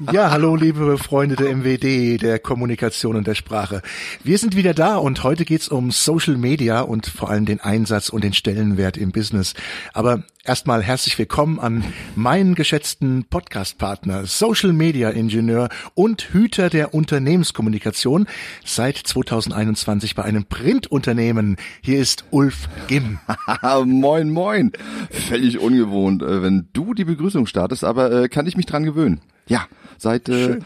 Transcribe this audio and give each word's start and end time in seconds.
Ja, 0.00 0.30
hallo 0.30 0.56
liebe 0.56 0.96
Freunde 0.96 1.36
der 1.36 1.54
MWD, 1.54 2.22
der 2.22 2.38
Kommunikation 2.38 3.16
und 3.16 3.26
der 3.26 3.34
Sprache. 3.34 3.82
Wir 4.24 4.38
sind 4.38 4.56
wieder 4.56 4.72
da 4.72 4.96
und 4.96 5.22
heute 5.24 5.44
geht's 5.44 5.68
um 5.68 5.90
Social 5.90 6.38
Media 6.38 6.80
und 6.80 7.04
vor 7.04 7.28
allem 7.28 7.44
den 7.44 7.60
Einsatz 7.60 8.08
und 8.08 8.24
den 8.24 8.32
Stellenwert 8.32 8.96
im 8.96 9.12
Business. 9.12 9.52
Aber 9.92 10.22
erstmal 10.42 10.82
herzlich 10.82 11.18
willkommen 11.18 11.60
an 11.60 11.84
meinen 12.16 12.54
geschätzten 12.54 13.26
Podcast-Partner, 13.28 14.24
Social 14.24 14.72
Media 14.72 15.10
Ingenieur 15.10 15.68
und 15.92 16.32
Hüter 16.32 16.70
der 16.70 16.94
Unternehmenskommunikation 16.94 18.26
seit 18.64 18.96
2021 18.96 20.14
bei 20.14 20.22
einem 20.22 20.46
Printunternehmen. 20.46 21.58
Hier 21.82 22.00
ist 22.00 22.24
Ulf 22.30 22.70
Gimm. 22.86 23.18
moin, 23.84 24.30
moin. 24.30 24.72
Völlig 25.10 25.58
ungewohnt, 25.58 26.22
äh, 26.22 26.42
wenn 26.42 26.70
du 26.72 26.94
die 26.94 27.04
Begrüßung 27.04 27.44
startest, 27.44 27.84
aber 27.84 28.10
äh, 28.10 28.28
kann 28.30 28.46
ich 28.46 28.56
mich 28.56 28.64
dran 28.64 28.84
gewöhnen. 28.84 29.20
Ja, 29.46 29.66
seit 30.00 30.28
äh, 30.28 30.58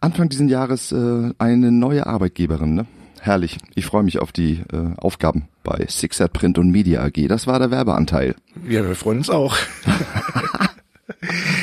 Anfang 0.00 0.28
diesen 0.28 0.48
Jahres 0.48 0.92
äh, 0.92 1.30
eine 1.38 1.72
neue 1.72 2.06
Arbeitgeberin. 2.06 2.74
Ne? 2.74 2.86
Herrlich. 3.20 3.58
Ich 3.74 3.86
freue 3.86 4.02
mich 4.02 4.18
auf 4.20 4.32
die 4.32 4.62
äh, 4.72 4.94
Aufgaben 4.96 5.48
bei 5.64 5.84
Sixert 5.88 6.32
Print 6.32 6.58
und 6.58 6.70
Media 6.70 7.02
AG. 7.02 7.28
Das 7.28 7.46
war 7.46 7.58
der 7.58 7.70
Werbeanteil. 7.70 8.34
Ja, 8.68 8.86
wir 8.86 8.94
freuen 8.94 9.18
uns 9.18 9.30
auch. 9.30 9.56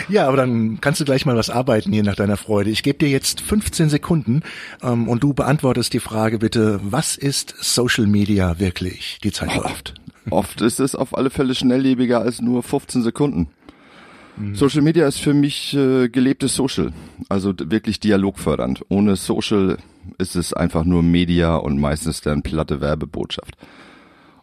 Ja, 0.10 0.28
aber 0.28 0.38
dann 0.38 0.80
kannst 0.82 1.00
du 1.00 1.06
gleich 1.06 1.26
mal 1.26 1.36
was 1.36 1.50
arbeiten 1.50 1.92
hier 1.92 2.04
nach 2.04 2.16
deiner 2.16 2.38
Freude. 2.38 2.70
Ich 2.70 2.84
gebe 2.84 2.98
dir 2.98 3.10
jetzt 3.10 3.42
15 3.42 3.90
Sekunden 3.90 4.42
ähm, 4.84 5.08
und 5.08 5.24
du 5.24 5.34
beantwortest 5.34 5.94
die 5.94 6.00
Frage 6.00 6.40
bitte, 6.40 6.80
was 6.84 7.16
ist 7.16 7.55
Social 7.60 8.08
Media 8.08 8.60
wirklich? 8.60 9.20
Die 9.24 9.32
Zeit 9.32 9.55
läuft. 9.55 9.94
Oft 10.30 10.62
ist 10.62 10.80
es 10.80 10.96
auf 10.96 11.16
alle 11.18 11.30
Fälle 11.30 11.54
schnelllebiger 11.54 12.22
als 12.22 12.42
nur 12.42 12.64
15 12.64 13.04
Sekunden. 13.04 13.48
Mhm. 14.38 14.56
Social 14.56 14.82
Media 14.82 15.08
ist 15.08 15.20
für 15.20 15.34
mich 15.34 15.74
äh, 15.74 16.10
gelebtes 16.10 16.56
Social, 16.56 16.92
also 17.30 17.54
wirklich 17.58 18.00
dialogfördernd. 18.00 18.86
Ohne 18.90 19.16
Social 19.16 19.78
ist 20.18 20.36
es 20.36 20.54
einfach 20.54 20.84
nur 20.84 21.04
Media 21.04 21.55
und 21.55 21.80
meistens 21.80 22.22
dann 22.22 22.42
platte 22.42 22.82
Werbebotschaft. 22.82 23.55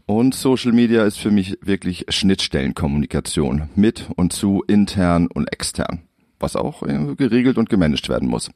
Und 0.07 0.35
Social 0.35 0.73
Media 0.73 1.05
ist 1.05 1.19
für 1.19 1.31
mich 1.31 1.59
wirklich 1.63 2.07
Schnittstellenkommunikation 2.09 3.69
mit 3.75 4.09
und 4.17 4.33
zu 4.33 4.65
intern 4.67 5.29
und 5.29 5.53
extern, 5.53 6.03
was 6.41 6.57
auch 6.57 6.83
äh, 6.83 7.15
geregelt 7.17 7.59
und 7.59 7.69
gemanagt 7.69 8.09
werden 8.09 8.29
muss. 8.29 8.51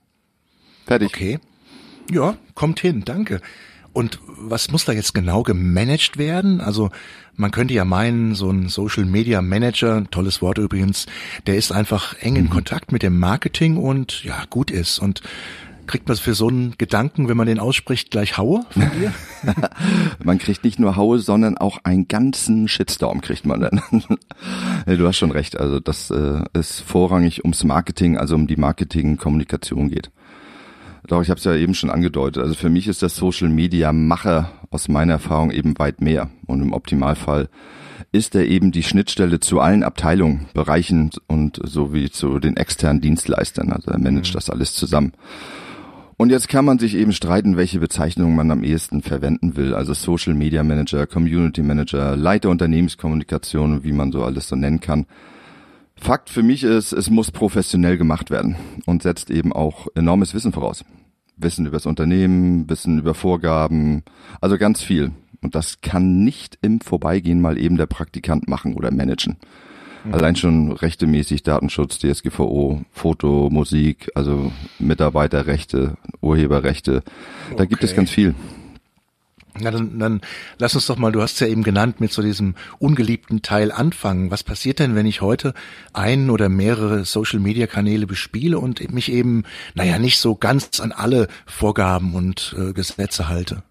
Fertig. 0.86 1.08
Okay. 1.08 1.38
Ja, 2.10 2.36
kommt 2.54 2.80
hin, 2.80 3.02
danke. 3.04 3.40
Und 3.96 4.18
was 4.26 4.70
muss 4.70 4.84
da 4.84 4.92
jetzt 4.92 5.14
genau 5.14 5.42
gemanagt 5.42 6.18
werden? 6.18 6.60
Also 6.60 6.90
man 7.34 7.50
könnte 7.50 7.72
ja 7.72 7.86
meinen, 7.86 8.34
so 8.34 8.50
ein 8.50 8.68
Social 8.68 9.06
Media 9.06 9.40
Manager, 9.40 10.04
tolles 10.10 10.42
Wort 10.42 10.58
übrigens, 10.58 11.06
der 11.46 11.56
ist 11.56 11.72
einfach 11.72 12.14
eng 12.20 12.36
in 12.36 12.44
mhm. 12.44 12.50
Kontakt 12.50 12.92
mit 12.92 13.02
dem 13.02 13.18
Marketing 13.18 13.78
und 13.78 14.22
ja, 14.22 14.44
gut 14.50 14.70
ist. 14.70 14.98
Und 14.98 15.22
kriegt 15.86 16.08
man 16.08 16.16
für 16.18 16.34
so 16.34 16.48
einen 16.48 16.74
Gedanken, 16.76 17.30
wenn 17.30 17.38
man 17.38 17.46
den 17.46 17.58
ausspricht, 17.58 18.10
gleich 18.10 18.36
Haue 18.36 18.66
von 18.68 18.90
dir? 19.00 19.14
man 20.22 20.36
kriegt 20.36 20.62
nicht 20.62 20.78
nur 20.78 20.96
Haue, 20.96 21.18
sondern 21.18 21.56
auch 21.56 21.78
einen 21.84 22.06
ganzen 22.06 22.68
Shitstorm 22.68 23.22
kriegt 23.22 23.46
man 23.46 23.62
dann. 23.62 23.80
du 24.98 25.06
hast 25.06 25.16
schon 25.16 25.30
recht. 25.30 25.58
Also, 25.58 25.80
dass 25.80 26.10
äh, 26.10 26.42
es 26.52 26.80
vorrangig 26.80 27.44
ums 27.44 27.64
Marketing, 27.64 28.18
also 28.18 28.34
um 28.34 28.46
die 28.46 28.56
Marketingkommunikation 28.56 29.88
geht. 29.88 30.10
Doch, 31.06 31.22
ich 31.22 31.30
habe 31.30 31.38
es 31.38 31.44
ja 31.44 31.54
eben 31.54 31.74
schon 31.74 31.90
angedeutet. 31.90 32.42
Also 32.42 32.54
für 32.54 32.68
mich 32.68 32.88
ist 32.88 33.02
das 33.02 33.16
Social 33.16 33.48
Media 33.48 33.92
Macher 33.92 34.50
aus 34.70 34.88
meiner 34.88 35.14
Erfahrung 35.14 35.50
eben 35.52 35.78
weit 35.78 36.00
mehr. 36.00 36.30
Und 36.46 36.62
im 36.62 36.72
Optimalfall 36.72 37.48
ist 38.10 38.34
er 38.34 38.46
eben 38.46 38.72
die 38.72 38.82
Schnittstelle 38.82 39.38
zu 39.38 39.60
allen 39.60 39.84
Abteilungen, 39.84 40.46
Bereichen 40.52 41.10
und 41.28 41.60
sowie 41.62 42.10
zu 42.10 42.40
den 42.40 42.56
externen 42.56 43.00
Dienstleistern. 43.00 43.72
Also 43.72 43.90
er 43.92 43.98
managt 43.98 44.30
mhm. 44.30 44.34
das 44.34 44.50
alles 44.50 44.74
zusammen. 44.74 45.12
Und 46.16 46.30
jetzt 46.30 46.48
kann 46.48 46.64
man 46.64 46.78
sich 46.78 46.94
eben 46.96 47.12
streiten, 47.12 47.56
welche 47.56 47.78
Bezeichnung 47.78 48.34
man 48.34 48.50
am 48.50 48.64
ehesten 48.64 49.02
verwenden 49.02 49.56
will. 49.56 49.74
Also 49.74 49.92
Social 49.92 50.34
Media 50.34 50.64
Manager, 50.64 51.06
Community 51.06 51.62
Manager, 51.62 52.16
Leiter 52.16 52.48
Unternehmenskommunikation, 52.48 53.84
wie 53.84 53.92
man 53.92 54.12
so 54.12 54.24
alles 54.24 54.48
so 54.48 54.56
nennen 54.56 54.80
kann. 54.80 55.06
Fakt 55.94 56.30
für 56.30 56.42
mich 56.42 56.62
ist, 56.62 56.92
es 56.92 57.10
muss 57.10 57.30
professionell 57.30 57.96
gemacht 57.98 58.30
werden 58.30 58.56
und 58.86 59.02
setzt 59.02 59.30
eben 59.30 59.52
auch 59.52 59.86
enormes 59.94 60.34
Wissen 60.34 60.52
voraus. 60.52 60.84
Wissen 61.36 61.66
über 61.66 61.76
das 61.76 61.86
Unternehmen, 61.86 62.68
Wissen 62.68 62.98
über 62.98 63.14
Vorgaben, 63.14 64.02
also 64.40 64.58
ganz 64.58 64.82
viel. 64.82 65.12
Und 65.42 65.54
das 65.54 65.80
kann 65.80 66.24
nicht 66.24 66.58
im 66.62 66.80
Vorbeigehen 66.80 67.40
mal 67.40 67.58
eben 67.58 67.76
der 67.76 67.86
Praktikant 67.86 68.48
machen 68.48 68.74
oder 68.74 68.90
managen. 68.90 69.36
Mhm. 70.04 70.14
Allein 70.14 70.36
schon 70.36 70.72
rechtemäßig 70.72 71.42
Datenschutz, 71.42 71.98
DSGVO, 71.98 72.82
Foto, 72.90 73.50
Musik, 73.50 74.10
also 74.14 74.50
Mitarbeiterrechte, 74.78 75.96
Urheberrechte. 76.20 77.02
Da 77.50 77.54
okay. 77.54 77.66
gibt 77.66 77.84
es 77.84 77.94
ganz 77.94 78.10
viel. 78.10 78.34
Na 79.60 79.70
dann, 79.70 79.98
dann 79.98 80.20
lass 80.58 80.74
uns 80.74 80.86
doch 80.86 80.96
mal, 80.96 81.12
du 81.12 81.22
hast 81.22 81.40
ja 81.40 81.46
eben 81.46 81.62
genannt, 81.62 82.00
mit 82.00 82.12
so 82.12 82.22
diesem 82.22 82.54
ungeliebten 82.78 83.42
Teil 83.42 83.72
anfangen. 83.72 84.30
Was 84.30 84.42
passiert 84.42 84.78
denn, 84.78 84.94
wenn 84.94 85.06
ich 85.06 85.20
heute 85.20 85.54
ein 85.92 86.30
oder 86.30 86.48
mehrere 86.48 87.04
Social-Media-Kanäle 87.04 88.06
bespiele 88.06 88.58
und 88.58 88.92
mich 88.92 89.10
eben, 89.10 89.44
naja, 89.74 89.98
nicht 89.98 90.18
so 90.18 90.34
ganz 90.34 90.80
an 90.80 90.92
alle 90.92 91.28
Vorgaben 91.46 92.14
und 92.14 92.54
äh, 92.58 92.72
Gesetze 92.72 93.28
halte? 93.28 93.62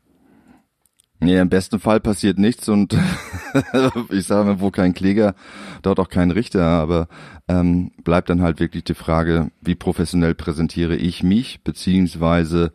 Nee, 1.19 1.39
im 1.39 1.49
besten 1.49 1.79
Fall 1.79 2.01
passiert 2.01 2.37
nichts 2.37 2.67
und 2.67 2.93
ich 4.09 4.25
sage 4.27 4.45
mal, 4.45 4.59
wo 4.59 4.69
kein 4.69 4.93
Kläger, 4.93 5.33
dort 5.81 5.99
auch 5.99 6.09
kein 6.09 6.29
Richter, 6.29 6.63
aber 6.63 7.07
ähm, 7.47 7.91
bleibt 8.03 8.29
dann 8.29 8.41
halt 8.41 8.59
wirklich 8.59 8.83
die 8.83 8.95
Frage, 8.95 9.49
wie 9.61 9.75
professionell 9.75 10.35
präsentiere 10.35 10.95
ich 10.95 11.23
mich, 11.23 11.63
beziehungsweise 11.63 12.73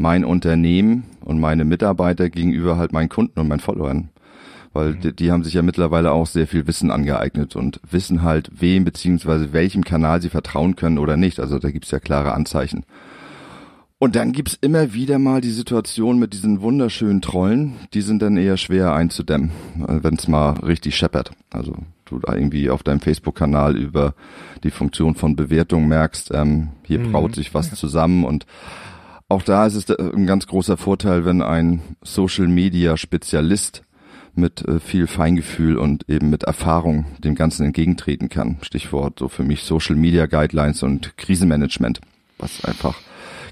mein 0.00 0.24
Unternehmen 0.24 1.04
und 1.20 1.38
meine 1.38 1.64
Mitarbeiter 1.64 2.30
gegenüber 2.30 2.78
halt 2.78 2.92
meinen 2.92 3.10
Kunden 3.10 3.38
und 3.38 3.48
meinen 3.48 3.60
Followern. 3.60 4.08
Weil 4.72 4.94
mhm. 4.94 5.00
die, 5.00 5.12
die, 5.14 5.30
haben 5.30 5.44
sich 5.44 5.54
ja 5.54 5.62
mittlerweile 5.62 6.12
auch 6.12 6.26
sehr 6.26 6.46
viel 6.46 6.66
Wissen 6.66 6.90
angeeignet 6.90 7.54
und 7.54 7.80
wissen 7.88 8.22
halt, 8.22 8.50
wem 8.58 8.84
beziehungsweise 8.84 9.52
welchem 9.52 9.84
Kanal 9.84 10.22
sie 10.22 10.30
vertrauen 10.30 10.74
können 10.74 10.98
oder 10.98 11.18
nicht. 11.18 11.38
Also 11.38 11.58
da 11.58 11.70
gibt's 11.70 11.90
ja 11.90 12.00
klare 12.00 12.32
Anzeichen. 12.32 12.84
Und 13.98 14.16
dann 14.16 14.32
gibt's 14.32 14.56
immer 14.58 14.94
wieder 14.94 15.18
mal 15.18 15.42
die 15.42 15.50
Situation 15.50 16.18
mit 16.18 16.32
diesen 16.32 16.62
wunderschönen 16.62 17.20
Trollen, 17.20 17.74
die 17.92 18.00
sind 18.00 18.22
dann 18.22 18.38
eher 18.38 18.56
schwer 18.56 18.94
einzudämmen, 18.94 19.50
wenn's 19.76 20.26
mal 20.26 20.52
richtig 20.60 20.96
scheppert. 20.96 21.32
Also 21.50 21.74
du 22.06 22.20
da 22.20 22.34
irgendwie 22.34 22.70
auf 22.70 22.82
deinem 22.82 23.00
Facebook-Kanal 23.00 23.76
über 23.76 24.14
die 24.64 24.70
Funktion 24.70 25.14
von 25.14 25.36
Bewertung 25.36 25.88
merkst, 25.88 26.30
ähm, 26.32 26.70
hier 26.84 27.00
mhm. 27.00 27.12
braut 27.12 27.34
sich 27.34 27.52
was 27.52 27.74
zusammen 27.74 28.24
und 28.24 28.46
auch 29.30 29.42
da 29.42 29.66
ist 29.66 29.76
es 29.76 29.98
ein 29.98 30.26
ganz 30.26 30.46
großer 30.46 30.76
Vorteil, 30.76 31.24
wenn 31.24 31.40
ein 31.40 31.82
Social 32.02 32.48
Media 32.48 32.96
Spezialist 32.96 33.84
mit 34.34 34.66
äh, 34.66 34.80
viel 34.80 35.06
Feingefühl 35.06 35.78
und 35.78 36.08
eben 36.08 36.30
mit 36.30 36.42
Erfahrung 36.42 37.06
dem 37.18 37.36
Ganzen 37.36 37.64
entgegentreten 37.64 38.28
kann. 38.28 38.58
Stichwort 38.62 39.18
so 39.18 39.28
für 39.28 39.44
mich 39.44 39.62
Social 39.62 39.96
Media 39.96 40.26
Guidelines 40.26 40.82
und 40.82 41.16
Krisenmanagement, 41.16 42.00
was 42.38 42.64
einfach 42.64 42.98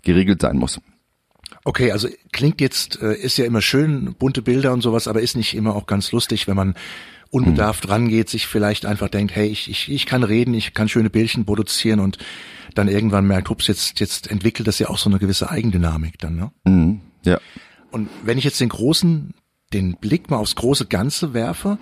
geregelt 0.02 0.42
sein 0.42 0.58
muss. 0.58 0.80
Okay, 1.64 1.92
also 1.92 2.08
klingt 2.32 2.60
jetzt, 2.60 3.00
äh, 3.00 3.14
ist 3.14 3.38
ja 3.38 3.44
immer 3.44 3.62
schön, 3.62 4.14
bunte 4.18 4.42
Bilder 4.42 4.72
und 4.72 4.80
sowas, 4.80 5.06
aber 5.06 5.20
ist 5.20 5.36
nicht 5.36 5.54
immer 5.54 5.76
auch 5.76 5.86
ganz 5.86 6.12
lustig, 6.12 6.48
wenn 6.48 6.56
man 6.56 6.74
unbedarft 7.30 7.84
hm. 7.84 7.90
rangeht, 7.90 8.28
sich 8.28 8.46
vielleicht 8.46 8.86
einfach 8.86 9.08
denkt, 9.08 9.34
hey, 9.34 9.48
ich, 9.48 9.70
ich, 9.70 9.90
ich 9.90 10.06
kann 10.06 10.22
reden, 10.22 10.54
ich 10.54 10.74
kann 10.74 10.88
schöne 10.88 11.10
Bildchen 11.10 11.44
produzieren 11.44 12.00
und 12.00 12.18
dann 12.74 12.88
irgendwann 12.88 13.26
merkt, 13.26 13.50
ups, 13.50 13.66
jetzt, 13.66 14.00
jetzt 14.00 14.30
entwickelt 14.30 14.68
das 14.68 14.78
ja 14.78 14.88
auch 14.88 14.98
so 14.98 15.10
eine 15.10 15.18
gewisse 15.18 15.50
Eigendynamik 15.50 16.18
dann, 16.18 16.36
ne? 16.36 16.52
Mhm, 16.64 17.00
ja. 17.24 17.40
Und 17.90 18.08
wenn 18.22 18.38
ich 18.38 18.44
jetzt 18.44 18.60
den 18.60 18.68
großen, 18.68 19.34
den 19.72 19.96
Blick 19.96 20.30
mal 20.30 20.36
aufs 20.36 20.54
große 20.54 20.86
Ganze 20.86 21.34
werfe, 21.34 21.78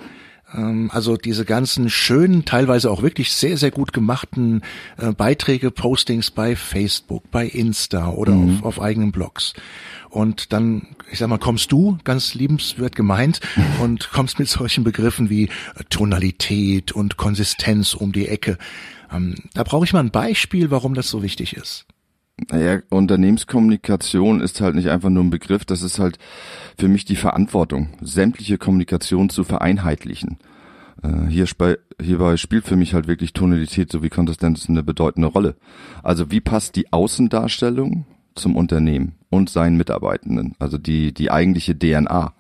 also 0.49 1.17
diese 1.17 1.45
ganzen 1.45 1.91
schönen, 1.91 2.45
teilweise 2.45 2.91
auch 2.91 3.03
wirklich 3.03 3.33
sehr, 3.33 3.57
sehr 3.57 3.73
gut 3.73 3.93
gemachten 3.93 4.63
äh, 4.97 5.13
Beiträge, 5.13 5.71
Postings 5.71 6.31
bei 6.31 6.55
Facebook, 6.55 7.31
bei 7.31 7.47
Insta 7.47 8.11
oder 8.11 8.33
mhm. 8.33 8.59
auf, 8.59 8.65
auf 8.65 8.81
eigenen 8.81 9.11
Blogs. 9.11 9.55
Und 10.09 10.53
dann, 10.53 10.87
ich 11.11 11.19
sag 11.19 11.29
mal, 11.29 11.39
kommst 11.39 11.73
du, 11.73 11.99
ganz 12.05 12.35
liebenswert 12.35 12.95
gemeint, 12.95 13.41
und 13.83 14.11
kommst 14.13 14.39
mit 14.39 14.49
solchen 14.49 14.85
Begriffen 14.85 15.31
wie 15.31 15.49
Tonalität 15.91 16.93
und 16.93 17.17
Konsistenz 17.17 17.95
um 17.95 18.13
die 18.13 18.29
Ecke. 18.29 18.57
Ähm, 19.13 19.35
da 19.55 19.65
brauche 19.65 19.85
ich 19.85 19.93
mal 19.93 20.01
ein 20.01 20.11
Beispiel, 20.11 20.71
warum 20.71 20.95
das 20.95 21.09
so 21.09 21.23
wichtig 21.23 21.57
ist. 21.57 21.87
Naja, 22.51 22.81
Unternehmenskommunikation 22.91 24.43
ist 24.43 24.61
halt 24.61 24.75
nicht 24.75 24.91
einfach 24.91 25.09
nur 25.09 25.25
ein 25.25 25.31
Begriff, 25.31 25.65
das 25.65 25.81
ist 25.81 25.99
halt 25.99 26.19
für 26.79 26.89
mich 26.89 27.07
die 27.07 27.17
Verantwortung, 27.17 27.89
sämtliche 28.03 28.59
Kommunikation 28.59 29.31
zu 29.31 29.43
vereinheitlichen. 29.43 30.39
Äh, 31.03 31.29
hier 31.31 31.47
hierbei 31.99 32.37
spielt 32.37 32.67
für 32.67 32.77
mich 32.77 32.93
halt 32.93 33.09
wirklich 33.09 33.33
Tonalität 33.33 33.91
sowie 33.91 34.11
Konsistenz 34.11 34.69
eine 34.69 34.83
bedeutende 34.83 35.29
Rolle. 35.29 35.57
Also 36.03 36.31
wie 36.31 36.41
passt 36.41 36.77
die 36.77 36.93
Außendarstellung 36.93 38.05
zum 38.35 38.55
Unternehmen 38.55 39.15
und 39.31 39.49
seinen 39.49 39.79
Mitarbeitenden, 39.79 40.55
also 40.59 40.77
die, 40.77 41.15
die 41.15 41.31
eigentliche 41.31 41.79
DNA. 41.79 42.35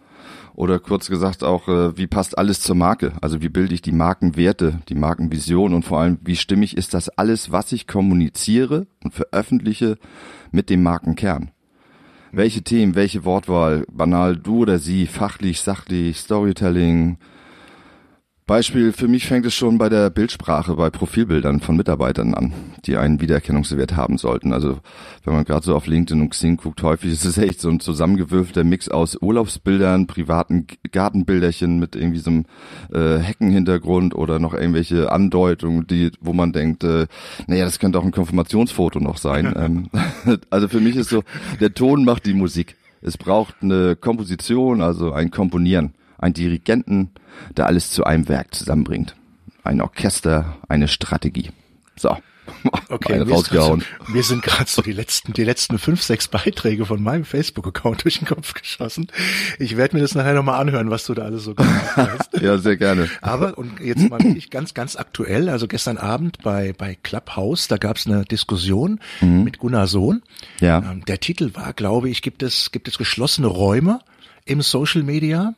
Oder 0.56 0.79
kurz 0.79 1.08
gesagt 1.11 1.44
auch, 1.44 1.69
äh, 1.69 1.99
wie 1.99 2.06
passt 2.06 2.38
alles 2.38 2.61
zur 2.61 2.76
Marke? 2.76 3.12
Also 3.20 3.43
wie 3.43 3.50
bilde 3.50 3.75
ich 3.75 3.82
die 3.82 3.93
Markenwerte, 3.93 4.81
die 4.88 4.94
Markenvision 4.94 5.75
und 5.75 5.85
vor 5.85 6.00
allem, 6.00 6.19
wie 6.23 6.35
stimmig 6.35 6.79
ist 6.79 6.94
das 6.94 7.11
alles, 7.11 7.53
was 7.53 7.73
ich 7.73 7.87
kommuniziere 7.87 8.87
und 9.05 9.12
veröffentliche 9.12 9.99
mit 10.53 10.70
dem 10.70 10.82
Markenkern? 10.82 11.50
Welche 12.32 12.62
Themen, 12.62 12.94
welche 12.94 13.26
Wortwahl, 13.26 13.85
banal 13.93 14.35
du 14.35 14.61
oder 14.61 14.79
sie, 14.79 15.06
fachlich, 15.06 15.61
sachlich, 15.61 16.17
Storytelling, 16.17 17.19
Beispiel, 18.48 18.93
für 18.93 19.08
mich 19.08 19.26
fängt 19.26 19.44
es 19.44 19.54
schon 19.54 19.76
bei 19.76 19.88
der 19.88 20.08
Bildsprache, 20.08 20.76
bei 20.76 20.88
Profilbildern 20.88 21.58
von 21.58 21.76
Mitarbeitern 21.76 22.32
an, 22.32 22.52
die 22.84 22.96
einen 22.96 23.20
Wiedererkennungswert 23.20 23.96
haben 23.96 24.19
sollten. 24.19 24.52
Also 24.52 24.78
wenn 25.25 25.34
man 25.34 25.44
gerade 25.44 25.66
so 25.66 25.75
auf 25.75 25.88
LinkedIn 25.88 26.22
und 26.22 26.31
Xing 26.31 26.56
guckt, 26.56 26.81
häufig 26.84 27.10
ist 27.10 27.25
es 27.25 27.38
echt 27.38 27.60
so 27.60 27.69
ein 27.69 27.81
zusammengewürfelter 27.81 28.62
Mix 28.62 28.88
aus 28.88 29.20
Urlaubsbildern, 29.20 30.06
privaten 30.06 30.69
Gartenbilderchen 30.93 31.81
mit 31.81 31.96
irgendwie 31.96 32.20
so 32.20 32.31
einem 32.31 32.44
äh, 32.93 33.19
Heckenhintergrund 33.19 34.14
oder 34.14 34.38
noch 34.38 34.54
irgendwelche 34.54 35.10
Andeutungen, 35.10 35.88
die, 35.88 36.12
wo 36.20 36.32
man 36.32 36.52
denkt, 36.52 36.84
äh, 36.84 37.08
naja, 37.48 37.64
das 37.64 37.81
könnte 37.81 37.98
auch 37.98 38.04
ein 38.04 38.12
Konfirmationsfoto 38.12 39.00
noch 39.00 39.16
sein. 39.16 39.54
ähm, 39.58 39.90
also 40.50 40.69
für 40.69 40.81
mich 40.81 40.94
ist 40.94 41.10
so, 41.10 41.25
der 41.58 41.75
Ton 41.75 42.04
macht 42.04 42.26
die 42.26 42.34
Musik. 42.34 42.76
Es 43.02 43.19
braucht 43.19 43.56
eine 43.60 43.96
Komposition, 43.96 44.82
also 44.82 45.12
ein 45.12 45.32
Komponieren 45.32 45.94
ein 46.18 46.32
Dirigenten, 46.32 47.10
der 47.56 47.66
alles 47.66 47.90
zu 47.90 48.04
einem 48.04 48.28
Werk 48.28 48.54
zusammenbringt. 48.54 49.14
Ein 49.64 49.80
Orchester, 49.80 50.56
eine 50.68 50.88
Strategie. 50.88 51.50
So. 51.96 52.16
Okay, 52.88 53.18
mir, 53.24 53.28
rausgehauen. 53.28 53.80
So, 54.06 54.12
mir 54.12 54.22
sind 54.22 54.42
gerade 54.42 54.68
so 54.68 54.82
die 54.82 54.92
letzten, 54.92 55.32
die 55.32 55.44
letzten 55.44 55.78
fünf, 55.78 56.02
sechs 56.02 56.28
Beiträge 56.28 56.86
von 56.86 57.02
meinem 57.02 57.24
Facebook-Account 57.24 58.04
durch 58.04 58.18
den 58.18 58.28
Kopf 58.28 58.54
geschossen. 58.54 59.08
Ich 59.58 59.76
werde 59.76 59.96
mir 59.96 60.02
das 60.02 60.14
nachher 60.14 60.34
nochmal 60.34 60.60
anhören, 60.60 60.90
was 60.90 61.04
du 61.06 61.14
da 61.14 61.22
alles 61.22 61.44
so 61.44 61.54
gemacht 61.54 61.96
hast. 61.96 62.32
ja, 62.40 62.58
sehr 62.58 62.76
gerne. 62.76 63.08
Aber 63.20 63.58
und 63.58 63.80
jetzt 63.80 64.08
mal 64.08 64.20
wirklich 64.20 64.50
ganz, 64.50 64.74
ganz 64.74 64.96
aktuell. 64.96 65.48
Also 65.48 65.69
gestern 65.69 65.98
Abend 65.98 66.38
bei 66.42 66.72
bei 66.72 66.96
Clubhouse, 67.02 67.69
da 67.69 67.76
gab 67.76 67.96
es 67.96 68.06
eine 68.06 68.24
Diskussion 68.24 69.00
mhm. 69.20 69.44
mit 69.44 69.58
Gunnar 69.58 69.86
Sohn. 69.86 70.22
Ja. 70.60 70.78
Ähm, 70.78 71.04
der 71.04 71.20
Titel 71.20 71.54
war, 71.54 71.72
glaube 71.72 72.08
ich, 72.08 72.22
gibt 72.22 72.42
es 72.42 72.70
gibt 72.72 72.88
es 72.88 72.98
geschlossene 72.98 73.48
Räume 73.48 74.00
im 74.44 74.62
Social 74.62 75.02
Media? 75.02 75.54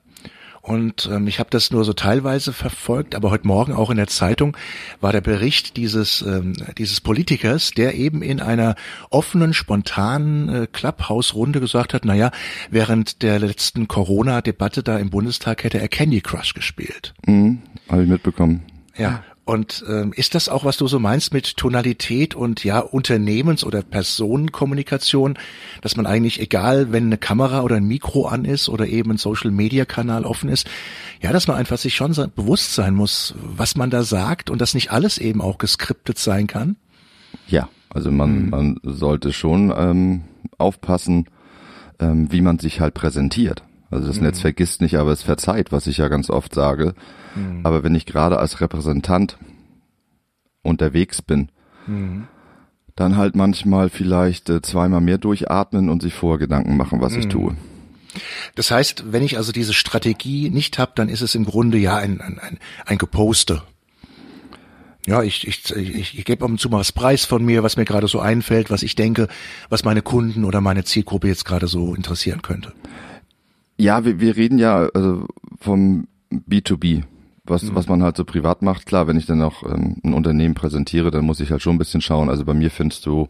Und 0.68 1.08
ähm, 1.10 1.26
ich 1.28 1.38
habe 1.38 1.48
das 1.48 1.70
nur 1.70 1.82
so 1.82 1.94
teilweise 1.94 2.52
verfolgt, 2.52 3.14
aber 3.14 3.30
heute 3.30 3.46
Morgen 3.46 3.72
auch 3.72 3.88
in 3.88 3.96
der 3.96 4.06
Zeitung 4.06 4.54
war 5.00 5.12
der 5.12 5.22
Bericht 5.22 5.78
dieses, 5.78 6.20
ähm, 6.20 6.52
dieses 6.76 7.00
Politikers, 7.00 7.70
der 7.70 7.94
eben 7.94 8.20
in 8.20 8.38
einer 8.38 8.74
offenen, 9.08 9.54
spontanen 9.54 10.48
äh, 10.50 10.66
Clubhouse-Runde 10.70 11.60
gesagt 11.60 11.94
hat, 11.94 12.04
naja, 12.04 12.32
während 12.70 13.22
der 13.22 13.38
letzten 13.38 13.88
Corona-Debatte 13.88 14.82
da 14.82 14.98
im 14.98 15.08
Bundestag 15.08 15.64
hätte 15.64 15.80
er 15.80 15.88
Candy 15.88 16.20
Crush 16.20 16.52
gespielt. 16.52 17.14
Mhm, 17.24 17.62
habe 17.88 18.02
ich 18.02 18.08
mitbekommen. 18.10 18.60
Ja, 18.94 19.24
und 19.48 19.82
ähm, 19.88 20.12
ist 20.14 20.34
das 20.34 20.50
auch, 20.50 20.66
was 20.66 20.76
du 20.76 20.86
so 20.88 20.98
meinst 20.98 21.32
mit 21.32 21.56
Tonalität 21.56 22.34
und 22.34 22.64
ja 22.64 22.80
Unternehmens- 22.80 23.64
oder 23.64 23.80
Personenkommunikation, 23.80 25.38
dass 25.80 25.96
man 25.96 26.04
eigentlich 26.04 26.38
egal, 26.38 26.92
wenn 26.92 27.06
eine 27.06 27.16
Kamera 27.16 27.62
oder 27.62 27.76
ein 27.76 27.88
Mikro 27.88 28.26
an 28.26 28.44
ist 28.44 28.68
oder 28.68 28.86
eben 28.86 29.12
ein 29.12 29.16
Social-Media-Kanal 29.16 30.26
offen 30.26 30.50
ist, 30.50 30.68
ja, 31.22 31.32
dass 31.32 31.48
man 31.48 31.56
einfach 31.56 31.78
sich 31.78 31.94
schon 31.94 32.14
bewusst 32.36 32.74
sein 32.74 32.92
muss, 32.92 33.34
was 33.42 33.74
man 33.74 33.88
da 33.88 34.02
sagt 34.02 34.50
und 34.50 34.60
dass 34.60 34.74
nicht 34.74 34.92
alles 34.92 35.16
eben 35.16 35.40
auch 35.40 35.56
geskriptet 35.56 36.18
sein 36.18 36.46
kann? 36.46 36.76
Ja, 37.46 37.70
also 37.88 38.10
man, 38.10 38.42
mhm. 38.42 38.50
man 38.50 38.80
sollte 38.82 39.32
schon 39.32 39.72
ähm, 39.74 40.24
aufpassen, 40.58 41.24
ähm, 42.00 42.30
wie 42.30 42.42
man 42.42 42.58
sich 42.58 42.80
halt 42.80 42.92
präsentiert. 42.92 43.62
Also 43.90 44.06
das 44.06 44.18
mhm. 44.18 44.26
Netz 44.26 44.40
vergisst 44.40 44.80
nicht, 44.80 44.96
aber 44.96 45.12
es 45.12 45.22
verzeiht, 45.22 45.72
was 45.72 45.86
ich 45.86 45.98
ja 45.98 46.08
ganz 46.08 46.30
oft 46.30 46.54
sage. 46.54 46.94
Mhm. 47.34 47.60
Aber 47.64 47.82
wenn 47.82 47.94
ich 47.94 48.06
gerade 48.06 48.38
als 48.38 48.60
Repräsentant 48.60 49.38
unterwegs 50.62 51.22
bin, 51.22 51.48
mhm. 51.86 52.26
dann 52.96 53.16
halt 53.16 53.34
manchmal 53.34 53.88
vielleicht 53.88 54.50
äh, 54.50 54.60
zweimal 54.60 55.00
mehr 55.00 55.18
durchatmen 55.18 55.88
und 55.88 56.02
sich 56.02 56.14
vorher 56.14 56.38
Gedanken 56.38 56.76
machen, 56.76 57.00
was 57.00 57.14
ich 57.14 57.26
mhm. 57.26 57.30
tue. 57.30 57.56
Das 58.54 58.70
heißt, 58.70 59.12
wenn 59.12 59.22
ich 59.22 59.36
also 59.36 59.52
diese 59.52 59.74
Strategie 59.74 60.50
nicht 60.50 60.78
habe, 60.78 60.92
dann 60.94 61.08
ist 61.08 61.20
es 61.20 61.34
im 61.34 61.44
Grunde 61.44 61.78
ja 61.78 61.96
ein, 61.96 62.20
ein, 62.20 62.38
ein, 62.38 62.58
ein 62.86 62.98
Geposte. 62.98 63.62
Ja, 65.06 65.22
ich, 65.22 65.46
ich, 65.46 65.74
ich, 65.74 66.18
ich 66.18 66.24
gebe 66.26 66.44
ab 66.44 66.50
und 66.50 66.60
zu 66.60 66.68
mal 66.68 66.80
was 66.80 66.92
Preis 66.92 67.24
von 67.24 67.42
mir, 67.42 67.62
was 67.62 67.78
mir 67.78 67.86
gerade 67.86 68.08
so 68.08 68.20
einfällt, 68.20 68.70
was 68.70 68.82
ich 68.82 68.94
denke, 68.94 69.28
was 69.70 69.84
meine 69.84 70.02
Kunden 70.02 70.44
oder 70.44 70.60
meine 70.60 70.84
Zielgruppe 70.84 71.28
jetzt 71.28 71.46
gerade 71.46 71.66
so 71.66 71.94
interessieren 71.94 72.42
könnte. 72.42 72.74
Ja, 73.78 74.04
wir, 74.04 74.20
wir 74.20 74.36
reden 74.36 74.58
ja 74.58 74.88
also 74.92 75.26
vom 75.60 76.08
B2B, 76.32 77.04
was, 77.44 77.62
mhm. 77.62 77.74
was 77.74 77.88
man 77.88 78.02
halt 78.02 78.16
so 78.16 78.24
privat 78.24 78.60
macht. 78.62 78.86
Klar, 78.86 79.06
wenn 79.06 79.16
ich 79.16 79.26
dann 79.26 79.40
auch 79.40 79.62
ähm, 79.62 79.96
ein 80.04 80.14
Unternehmen 80.14 80.54
präsentiere, 80.54 81.10
dann 81.10 81.24
muss 81.24 81.40
ich 81.40 81.50
halt 81.50 81.62
schon 81.62 81.76
ein 81.76 81.78
bisschen 81.78 82.00
schauen. 82.00 82.28
Also 82.28 82.44
bei 82.44 82.54
mir 82.54 82.70
findest 82.70 83.06
du 83.06 83.28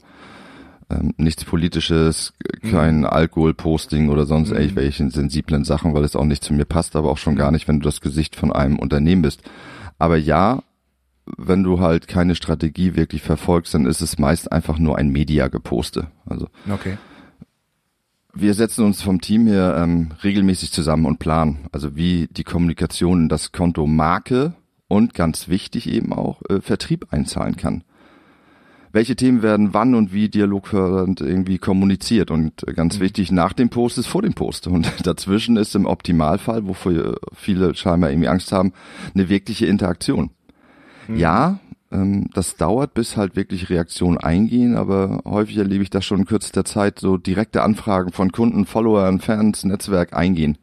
ähm, 0.90 1.12
nichts 1.18 1.44
Politisches, 1.44 2.32
kein 2.70 3.00
mhm. 3.00 3.06
Alkoholposting 3.06 4.08
oder 4.08 4.24
sonst 4.24 4.50
mhm. 4.50 4.56
irgendwelchen 4.56 5.10
sensiblen 5.10 5.64
Sachen, 5.64 5.92
weil 5.92 6.04
es 6.04 6.16
auch 6.16 6.24
nicht 6.24 6.42
zu 6.42 6.54
mir 6.54 6.64
passt, 6.64 6.96
aber 6.96 7.10
auch 7.10 7.18
schon 7.18 7.36
gar 7.36 7.52
nicht, 7.52 7.68
wenn 7.68 7.80
du 7.80 7.84
das 7.84 8.00
Gesicht 8.00 8.34
von 8.34 8.50
einem 8.50 8.78
Unternehmen 8.78 9.22
bist. 9.22 9.42
Aber 9.98 10.16
ja, 10.16 10.62
wenn 11.36 11.62
du 11.62 11.80
halt 11.80 12.08
keine 12.08 12.34
Strategie 12.34 12.96
wirklich 12.96 13.20
verfolgst, 13.20 13.74
dann 13.74 13.84
ist 13.84 14.00
es 14.00 14.18
meist 14.18 14.50
einfach 14.50 14.78
nur 14.78 14.96
ein 14.96 15.10
Media-Geposte. 15.10 16.06
Also 16.24 16.48
okay 16.72 16.96
wir 18.34 18.54
setzen 18.54 18.84
uns 18.84 19.02
vom 19.02 19.20
Team 19.20 19.46
her 19.46 19.76
ähm, 19.78 20.10
regelmäßig 20.22 20.72
zusammen 20.72 21.06
und 21.06 21.18
planen, 21.18 21.66
also 21.72 21.96
wie 21.96 22.28
die 22.30 22.44
Kommunikation 22.44 23.22
in 23.22 23.28
das 23.28 23.52
Konto 23.52 23.86
Marke 23.86 24.54
und 24.86 25.14
ganz 25.14 25.48
wichtig 25.48 25.88
eben 25.88 26.12
auch 26.12 26.42
äh, 26.48 26.60
Vertrieb 26.60 27.06
einzahlen 27.10 27.56
kann. 27.56 27.84
Welche 28.90 29.16
Themen 29.16 29.42
werden 29.42 29.74
wann 29.74 29.94
und 29.94 30.14
wie 30.14 30.30
dialogfördernd 30.30 31.20
irgendwie 31.20 31.58
kommuniziert 31.58 32.30
und 32.30 32.66
äh, 32.66 32.72
ganz 32.72 32.98
mhm. 32.98 33.02
wichtig, 33.02 33.32
nach 33.32 33.52
dem 33.52 33.70
Post 33.70 33.98
ist 33.98 34.06
vor 34.06 34.22
dem 34.22 34.34
Post 34.34 34.66
und 34.66 34.90
dazwischen 35.06 35.56
ist 35.56 35.74
im 35.74 35.86
Optimalfall, 35.86 36.66
wovor 36.66 37.16
viele 37.34 37.74
scheinbar 37.74 38.10
irgendwie 38.10 38.28
Angst 38.28 38.52
haben, 38.52 38.72
eine 39.14 39.28
wirkliche 39.28 39.66
Interaktion. 39.66 40.30
Mhm. 41.06 41.16
Ja, 41.16 41.60
das 41.90 42.56
dauert, 42.56 42.92
bis 42.92 43.16
halt 43.16 43.34
wirklich 43.34 43.70
Reaktionen 43.70 44.18
eingehen, 44.18 44.76
aber 44.76 45.22
häufig 45.24 45.56
erlebe 45.56 45.82
ich 45.82 45.90
das 45.90 46.04
schon 46.04 46.20
in 46.20 46.26
kürzester 46.26 46.64
Zeit, 46.64 46.98
so 46.98 47.16
direkte 47.16 47.62
Anfragen 47.62 48.12
von 48.12 48.30
Kunden, 48.30 48.66
Followern, 48.66 49.20
Fans, 49.20 49.64
Netzwerk 49.64 50.12
eingehen 50.12 50.58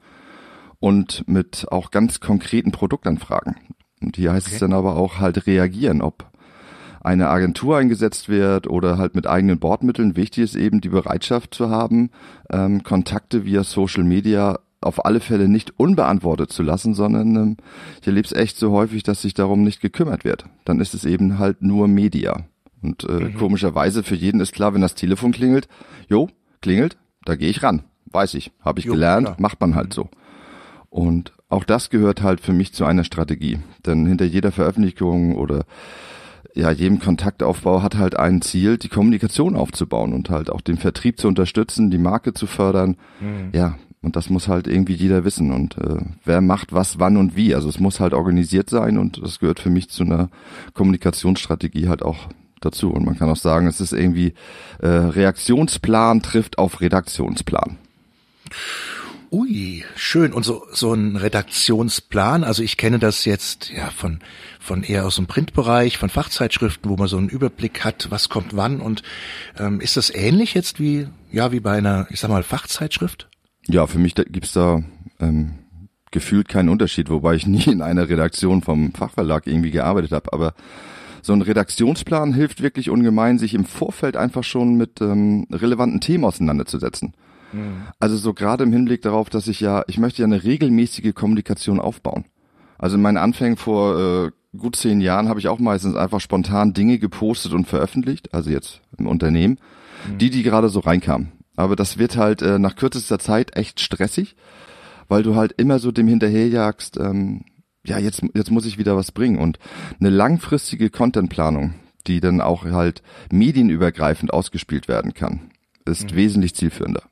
und 0.80 1.28
mit 1.28 1.66
auch 1.72 1.90
ganz 1.90 2.20
konkreten 2.20 2.72
Produktanfragen. 2.72 3.56
Und 4.02 4.18
hier 4.18 4.34
heißt 4.34 4.48
okay. 4.48 4.56
es 4.56 4.60
dann 4.60 4.74
aber 4.74 4.98
auch 4.98 5.20
halt 5.20 5.48
reagieren, 5.48 6.02
ob 6.02 6.30
eine 7.02 7.30
Agentur 7.30 7.78
eingesetzt 7.78 8.30
wird 8.30 8.68
oder 8.68 8.98
halt 8.98 9.16
mit 9.16 9.26
eigenen 9.26 9.60
Bordmitteln. 9.60 10.16
Wichtig 10.16 10.44
ist 10.44 10.56
eben 10.56 10.82
die 10.82 10.90
Bereitschaft 10.90 11.54
zu 11.54 11.70
haben, 11.70 12.10
ähm, 12.52 12.84
Kontakte 12.84 13.46
via 13.46 13.64
Social 13.64 14.04
Media 14.04 14.60
auf 14.86 15.06
alle 15.06 15.20
Fälle 15.20 15.48
nicht 15.48 15.80
unbeantwortet 15.80 16.52
zu 16.52 16.64
lassen, 16.64 16.94
sondern 16.94 17.36
ähm, 17.36 17.58
ich 18.02 18.08
erlebe 18.08 18.26
es 18.26 18.34
echt 18.34 18.58
so 18.58 18.72
häufig, 18.72 19.04
dass 19.04 19.22
sich 19.22 19.34
darum 19.34 19.64
nicht 19.64 19.82
gekümmert 19.82 20.24
wird. 20.24 20.46
Dann 20.64 20.80
ist 20.80 20.94
es 20.94 21.06
eben 21.06 21.40
halt 21.40 21.62
nur 21.62 21.88
Media. 21.88 22.46
Und 22.82 23.04
äh, 23.04 23.14
mhm. 23.14 23.36
komischerweise 23.36 24.04
für 24.04 24.16
jeden 24.16 24.40
ist 24.40 24.54
klar, 24.54 24.74
wenn 24.74 24.82
das 24.82 24.96
Telefon 24.96 25.32
klingelt, 25.32 25.68
jo, 26.08 26.30
klingelt, 26.62 26.98
da 27.26 27.36
gehe 27.36 27.50
ich 27.50 27.64
ran. 27.64 27.84
Weiß 28.06 28.36
ich, 28.36 28.52
habe 28.62 28.80
ich 28.80 28.86
jo, 28.86 28.94
gelernt, 28.94 29.26
klar. 29.26 29.38
macht 29.40 29.60
man 29.60 29.76
halt 29.76 29.90
mhm. 29.90 29.94
so. 29.94 30.10
Und 30.90 31.34
auch 31.50 31.64
das 31.64 31.90
gehört 31.90 32.22
halt 32.22 32.40
für 32.40 32.54
mich 32.54 32.74
zu 32.74 32.86
einer 32.86 33.04
Strategie. 33.04 33.60
Denn 33.86 34.06
hinter 34.06 34.26
jeder 34.26 34.52
Veröffentlichung 34.52 35.36
oder 35.36 35.66
ja, 36.54 36.72
jedem 36.72 37.00
Kontaktaufbau 37.00 37.82
hat 37.82 37.98
halt 37.98 38.18
ein 38.18 38.42
Ziel, 38.42 38.78
die 38.78 38.88
Kommunikation 38.88 39.58
aufzubauen 39.58 40.14
und 40.14 40.30
halt 40.30 40.50
auch 40.50 40.62
den 40.62 40.78
Vertrieb 40.78 41.20
zu 41.20 41.28
unterstützen, 41.28 41.92
die 41.92 41.98
Marke 41.98 42.34
zu 42.34 42.48
fördern. 42.48 42.96
Mhm. 43.20 43.50
Ja, 43.52 43.78
und 44.06 44.16
das 44.16 44.30
muss 44.30 44.48
halt 44.48 44.68
irgendwie 44.68 44.94
jeder 44.94 45.26
wissen. 45.26 45.52
Und 45.52 45.78
äh, 45.80 45.98
wer 46.24 46.40
macht 46.40 46.72
was, 46.72 47.00
wann 47.00 47.18
und 47.18 47.36
wie. 47.36 47.56
Also 47.56 47.68
es 47.68 47.80
muss 47.80 48.00
halt 48.00 48.14
organisiert 48.14 48.70
sein 48.70 49.00
und 49.00 49.22
das 49.22 49.40
gehört 49.40 49.60
für 49.60 49.72
mich 49.72 49.90
zu 49.90 50.04
einer 50.04 50.30
Kommunikationsstrategie 50.76 51.90
halt 51.90 52.04
auch 52.04 52.30
dazu. 52.62 52.92
Und 52.92 53.04
man 53.04 53.18
kann 53.18 53.30
auch 53.30 53.36
sagen, 53.36 53.66
es 53.66 53.82
ist 53.82 53.94
irgendwie 53.94 54.36
äh, 54.80 54.88
Reaktionsplan 54.88 56.22
trifft 56.22 56.60
auf 56.60 56.82
Redaktionsplan. 56.82 57.78
Ui, 59.32 59.84
schön. 59.96 60.34
Und 60.34 60.46
so, 60.46 60.68
so 60.72 60.94
ein 60.94 61.16
Redaktionsplan, 61.16 62.44
also 62.44 62.62
ich 62.62 62.78
kenne 62.78 63.00
das 63.00 63.26
jetzt 63.26 63.72
ja 63.72 63.90
von, 63.90 64.20
von 64.60 64.84
eher 64.84 65.06
aus 65.06 65.16
dem 65.16 65.26
Printbereich, 65.26 65.98
von 65.98 66.10
Fachzeitschriften, 66.10 66.92
wo 66.92 66.96
man 66.96 67.08
so 67.08 67.18
einen 67.18 67.30
Überblick 67.30 67.84
hat, 67.84 68.12
was 68.12 68.30
kommt 68.30 68.56
wann. 68.56 68.82
Und 68.82 69.02
ähm, 69.58 69.82
ist 69.82 69.98
das 69.98 70.14
ähnlich 70.14 70.54
jetzt 70.54 70.80
wie, 70.80 71.08
ja, 71.32 71.52
wie 71.52 71.60
bei 71.60 71.76
einer, 71.76 72.06
ich 72.12 72.20
sag 72.20 72.30
mal, 72.30 72.44
Fachzeitschrift? 72.44 73.28
Ja, 73.68 73.88
für 73.88 74.00
mich 74.00 74.16
gibt's 74.16 74.54
da 74.54 74.84
ähm, 75.20 75.56
gefühlt 76.12 76.48
keinen 76.48 76.70
Unterschied, 76.70 77.10
wobei 77.10 77.36
ich 77.36 77.48
nie 77.48 77.66
in 77.66 77.82
einer 77.82 78.10
Redaktion 78.10 78.62
vom 78.62 78.94
Fachverlag 78.94 79.48
irgendwie 79.48 79.72
gearbeitet 79.72 80.12
habe. 80.12 80.32
Aber 80.34 80.54
so 81.22 81.34
ein 81.34 81.42
Redaktionsplan 81.42 82.34
hilft 82.34 82.62
wirklich 82.62 82.90
ungemein, 82.90 83.40
sich 83.40 83.54
im 83.54 83.66
Vorfeld 83.66 84.16
einfach 84.16 84.44
schon 84.44 84.76
mit 84.76 85.02
ähm, 85.02 85.48
relevanten 85.52 86.00
Themen 86.00 86.24
auseinanderzusetzen. 86.24 87.14
Also 88.00 88.18
so 88.18 88.34
gerade 88.34 88.64
im 88.64 88.74
Hinblick 88.74 89.02
darauf, 89.02 89.30
dass 89.30 89.48
ich 89.48 89.60
ja, 89.60 89.84
ich 89.88 89.98
möchte 89.98 90.22
ja 90.22 90.26
eine 90.26 90.44
regelmäßige 90.44 91.14
Kommunikation 91.14 91.80
aufbauen. 91.80 92.26
Also 92.78 92.98
in 92.98 93.02
meinen 93.02 93.18
Anfängen 93.18 93.58
vor 93.58 94.00
äh, 94.28 94.32
gut 94.58 94.76
zehn 94.76 95.02
Jahren 95.02 95.30
habe 95.30 95.40
ich 95.40 95.48
auch 95.48 95.60
meistens 95.60 95.96
einfach 95.96 96.20
spontan 96.20 96.74
Dinge 96.74 97.00
gepostet 97.00 97.54
und 97.54 97.66
veröffentlicht, 97.66 98.34
also 98.34 98.50
jetzt 98.50 98.82
im 98.98 99.08
Unternehmen, 99.08 99.60
mhm. 100.10 100.18
die, 100.18 100.30
die 100.30 100.44
gerade 100.44 100.70
so 100.70 100.80
reinkamen. 100.80 101.32
Aber 101.56 101.76
das 101.76 101.98
wird 101.98 102.18
halt 102.18 102.42
äh, 102.42 102.60
nach 102.60 102.76
kürzester 102.76 103.20
Zeit 103.20 103.56
echt 103.56 103.80
stressig, 103.80 104.36
weil 105.08 105.24
du 105.24 105.36
halt 105.36 105.54
immer 105.54 105.80
so 105.80 105.92
dem 105.92 106.08
hinterherjagst, 106.08 106.98
ähm, 106.98 107.46
ja, 107.86 108.00
jetzt, 108.00 108.24
jetzt 108.34 108.52
muss 108.52 108.66
ich 108.66 108.78
wieder 108.78 108.96
was 108.96 109.12
bringen. 109.12 109.38
Und 109.38 109.60
eine 110.00 110.10
langfristige 110.10 110.90
Contentplanung, 110.90 111.76
die 112.08 112.20
dann 112.20 112.42
auch 112.42 112.66
halt 112.66 113.02
medienübergreifend 113.32 114.34
ausgespielt 114.34 114.88
werden 114.88 115.14
kann, 115.14 115.52
ist 115.86 116.12
mhm. 116.12 116.16
wesentlich 116.16 116.56
zielführender. 116.56 117.04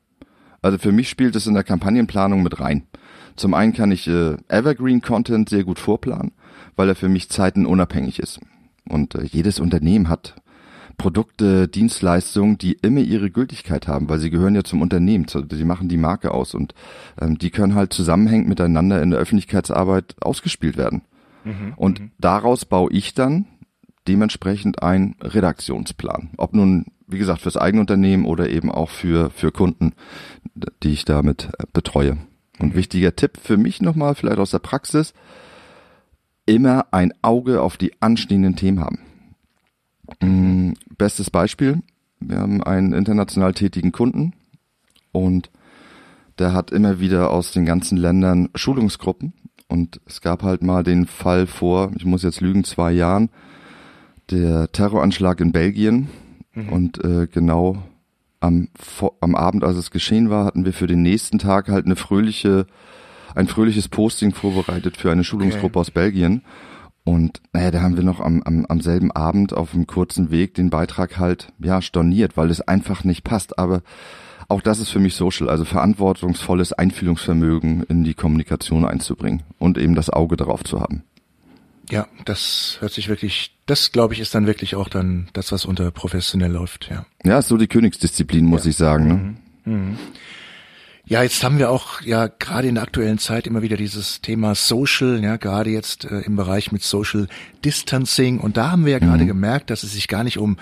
Also 0.62 0.78
für 0.78 0.92
mich 0.92 1.10
spielt 1.10 1.36
es 1.36 1.48
in 1.48 1.54
der 1.54 1.64
Kampagnenplanung 1.64 2.42
mit 2.42 2.60
rein. 2.60 2.84
Zum 3.36 3.54
einen 3.54 3.74
kann 3.74 3.92
ich 3.92 4.08
äh, 4.08 4.38
Evergreen 4.48 5.02
Content 5.02 5.50
sehr 5.50 5.64
gut 5.64 5.80
vorplanen, 5.80 6.32
weil 6.76 6.90
er 6.90 6.96
für 6.96 7.10
mich 7.10 7.30
zeitenunabhängig 7.30 8.20
ist. 8.20 8.40
Und 8.88 9.16
äh, 9.16 9.24
jedes 9.24 9.60
Unternehmen 9.60 10.10
hat 10.10 10.36
Produkte, 10.98 11.68
Dienstleistungen, 11.68 12.58
die 12.58 12.74
immer 12.74 13.02
ihre 13.02 13.32
Gültigkeit 13.32 13.88
haben, 13.88 14.10
weil 14.10 14.20
sie 14.20 14.30
gehören 14.30 14.56
ja 14.56 14.64
zum 14.64 14.82
Unternehmen, 14.82 15.26
sie 15.28 15.64
machen 15.64 15.90
die 15.90 15.98
Marke 15.98 16.32
aus 16.32 16.54
und 16.54 16.74
ähm, 17.20 17.38
die 17.38 17.50
können 17.50 17.76
halt 17.76 17.94
zusammenhängend 17.94 18.48
miteinander 18.48 19.02
in 19.02 19.12
der 19.12 19.20
Öffentlichkeitsarbeit 19.20 20.16
ausgespielt 20.22 20.78
werden. 20.78 21.02
Mhm, 21.44 21.74
und 21.76 22.00
mhm. 22.00 22.12
daraus 22.20 22.66
baue 22.66 22.92
ich 22.92 23.14
dann 23.14 23.46
dementsprechend 24.08 24.84
einen 24.84 25.16
Redaktionsplan. 25.22 26.30
Ob 26.38 26.54
nun, 26.54 26.86
wie 27.08 27.18
gesagt, 27.18 27.42
fürs 27.42 27.58
eigene 27.58 27.82
Unternehmen 27.82 28.26
oder 28.26 28.50
eben 28.50 28.72
auch 28.72 28.90
für, 28.90 29.30
für 29.30 29.52
Kunden, 29.52 29.94
die 30.84 30.94
ich 30.94 31.06
damit 31.06 31.50
äh, 31.58 31.66
betreue. 31.74 32.18
Und 32.60 32.74
mhm. 32.74 32.76
wichtiger 32.76 33.16
Tipp 33.16 33.38
für 33.42 33.58
mich 33.58 33.82
nochmal, 33.82 34.16
vielleicht 34.16 34.40
aus 34.40 34.52
der 34.52 34.60
Praxis, 34.60 35.14
immer 36.46 36.88
ein 36.92 37.14
Auge 37.22 37.62
auf 37.62 37.78
die 37.78 37.94
anstehenden 38.02 38.56
Themen 38.56 38.82
haben. 38.82 39.00
Bestes 40.98 41.30
Beispiel, 41.30 41.82
wir 42.20 42.38
haben 42.40 42.64
einen 42.64 42.94
international 42.94 43.54
tätigen 43.54 43.92
Kunden 43.92 44.34
und 45.12 45.50
der 46.40 46.54
hat 46.54 46.72
immer 46.72 47.00
wieder 47.00 47.32
aus 47.32 47.52
den 47.52 47.66
ganzen 47.66 47.98
Ländern 47.98 48.50
Schulungsgruppen 48.56 49.34
und 49.68 50.02
es 50.06 50.22
gab 50.22 50.44
halt 50.44 50.64
mal 50.64 50.84
den 50.84 51.06
Fall 51.06 51.48
vor, 51.48 51.92
ich 51.96 52.06
muss 52.06 52.24
jetzt 52.24 52.42
lügen, 52.42 52.64
zwei 52.64 52.92
Jahren, 52.92 53.30
der 54.30 54.72
Terroranschlag 54.72 55.40
in 55.42 55.52
Belgien 55.52 56.10
mhm. 56.54 56.70
und 56.70 57.04
äh, 57.04 57.28
genau 57.28 57.84
am, 58.40 58.68
am 59.22 59.36
Abend, 59.36 59.64
als 59.64 59.78
es 59.78 59.90
geschehen 59.92 60.30
war, 60.30 60.46
hatten 60.46 60.66
wir 60.66 60.74
für 60.74 60.88
den 60.88 61.02
nächsten 61.02 61.40
Tag 61.40 61.70
halt 61.70 61.86
eine 61.86 61.96
fröhliche, 61.96 62.68
ein 63.36 63.48
fröhliches 63.48 63.88
Posting 63.88 64.34
vorbereitet 64.34 64.98
für 64.98 65.12
eine 65.12 65.24
Schulungsgruppe 65.24 65.80
okay. 65.80 65.80
aus 65.80 65.92
Belgien. 65.92 66.42
Und 67.06 67.42
naja, 67.52 67.72
da 67.72 67.82
haben 67.82 67.98
wir 67.98 68.04
noch 68.04 68.20
am, 68.22 68.42
am, 68.44 68.66
am 68.66 68.82
selben 68.82 69.12
Abend 69.12 69.54
auf 69.54 69.74
einem 69.74 69.88
kurzen 69.88 70.32
Weg 70.32 70.54
den 70.54 70.70
Beitrag 70.70 71.18
halt 71.18 71.52
ja 71.60 71.82
storniert, 71.82 72.38
weil 72.38 72.50
es 72.50 72.62
einfach 72.62 73.04
nicht 73.04 73.24
passt. 73.24 73.60
Aber 73.60 73.82
auch 74.48 74.62
das 74.62 74.80
ist 74.80 74.90
für 74.90 75.00
mich 75.00 75.16
Social, 75.16 75.50
also 75.50 75.66
verantwortungsvolles 75.66 76.74
Einfühlungsvermögen 76.74 77.84
in 77.84 78.04
die 78.04 78.14
Kommunikation 78.14 78.86
einzubringen 78.86 79.44
und 79.60 79.78
eben 79.78 79.96
das 79.96 80.10
Auge 80.10 80.38
darauf 80.38 80.64
zu 80.64 80.80
haben. 80.80 81.04
Ja, 81.90 82.08
das 82.24 82.78
hört 82.80 82.94
sich 82.94 83.10
wirklich, 83.10 83.56
das 83.66 83.92
glaube 83.92 84.14
ich 84.14 84.22
ist 84.22 84.34
dann 84.34 84.48
wirklich 84.48 84.76
auch 84.76 84.88
dann 84.88 85.30
das, 85.34 85.52
was 85.52 85.66
unter 85.66 85.92
professionell 85.92 86.52
läuft, 86.52 86.90
ja. 86.90 87.06
Ja, 87.26 87.40
ist 87.40 87.50
so 87.50 87.58
die 87.58 87.68
Königsdisziplin, 87.68 88.46
muss 88.46 88.64
ja. 88.64 88.70
ich 88.70 88.78
sagen. 88.78 89.08
Ne? 89.08 89.14
Mhm. 89.14 89.38
Mhm. 89.66 89.98
Ja, 91.06 91.22
jetzt 91.22 91.44
haben 91.44 91.60
wir 91.60 91.70
auch 91.70 92.02
ja 92.02 92.28
gerade 92.28 92.70
in 92.70 92.76
der 92.76 92.84
aktuellen 92.84 93.18
Zeit 93.18 93.46
immer 93.46 93.62
wieder 93.62 93.76
dieses 93.76 94.22
Thema 94.22 94.56
Social, 94.56 95.22
ja, 95.22 95.36
gerade 95.36 95.70
jetzt 95.70 96.06
äh, 96.06 96.22
im 96.22 96.38
Bereich 96.38 96.72
mit 96.72 96.82
Social 96.82 97.28
Distancing. 97.66 98.40
Und 98.40 98.56
da 98.56 98.72
haben 98.72 98.86
wir 98.86 98.94
ja 98.94 99.00
mhm. 99.00 99.10
gerade 99.10 99.26
gemerkt, 99.26 99.70
dass 99.70 99.84
es 99.84 99.92
sich 99.92 100.08
gar 100.08 100.24
nicht 100.24 100.38
um 100.38 100.56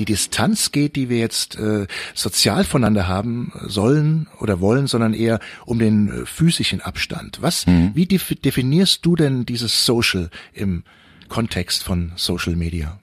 die 0.00 0.04
Distanz 0.04 0.72
geht, 0.72 0.96
die 0.96 1.08
wir 1.10 1.18
jetzt 1.18 1.56
äh, 1.56 1.86
sozial 2.12 2.64
voneinander 2.64 3.06
haben 3.06 3.52
sollen 3.66 4.26
oder 4.40 4.60
wollen, 4.60 4.88
sondern 4.88 5.14
eher 5.14 5.38
um 5.64 5.78
den 5.78 6.08
äh, 6.08 6.26
physischen 6.26 6.80
Abstand. 6.80 7.38
Was, 7.40 7.68
mhm. 7.68 7.92
wie 7.94 8.06
def 8.06 8.34
definierst 8.44 9.06
du 9.06 9.14
denn 9.14 9.46
dieses 9.46 9.86
Social 9.86 10.28
im 10.52 10.82
Kontext 11.28 11.84
von 11.84 12.10
Social 12.16 12.56
Media? 12.56 12.98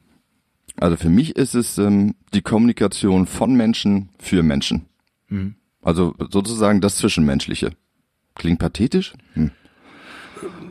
Also 0.76 0.98
für 0.98 1.10
mich 1.10 1.38
ist 1.38 1.56
es 1.56 1.78
ähm, 1.78 2.16
die 2.34 2.42
Kommunikation 2.42 3.28
von 3.28 3.54
Menschen 3.56 4.10
für 4.20 4.44
Menschen. 4.44 4.88
Mhm. 5.30 5.56
Also 5.82 6.16
sozusagen 6.30 6.82
das 6.82 6.98
Zwischenmenschliche. 6.98 7.72
Klingt 8.36 8.60
pathetisch? 8.60 9.14
Hm. 9.34 9.52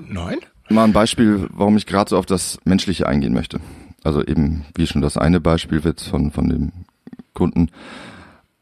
Nein. 0.08 0.38
Mal 0.68 0.84
ein 0.84 0.92
Beispiel, 0.92 1.48
warum 1.52 1.76
ich 1.76 1.86
gerade 1.86 2.10
so 2.10 2.16
auf 2.16 2.26
das 2.26 2.58
Menschliche 2.64 3.08
eingehen 3.08 3.32
möchte. 3.34 3.60
Also 4.04 4.24
eben, 4.24 4.64
wie 4.76 4.86
schon 4.86 5.02
das 5.02 5.16
eine 5.16 5.40
Beispiel 5.40 5.84
wird 5.84 6.00
von, 6.00 6.30
von 6.30 6.48
dem 6.48 6.72
Kunden. 7.34 7.70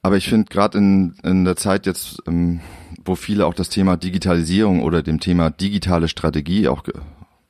Aber 0.02 0.16
ich 0.16 0.28
finde 0.28 0.46
gerade 0.48 0.78
in, 0.78 1.14
in 1.22 1.44
der 1.44 1.56
Zeit 1.56 1.86
jetzt, 1.86 2.22
ähm, 2.26 2.60
wo 3.04 3.14
viele 3.14 3.46
auch 3.46 3.54
das 3.54 3.68
Thema 3.68 3.96
Digitalisierung 3.96 4.82
oder 4.82 5.02
dem 5.02 5.20
Thema 5.20 5.50
digitale 5.50 6.08
Strategie 6.08 6.68
auch 6.68 6.82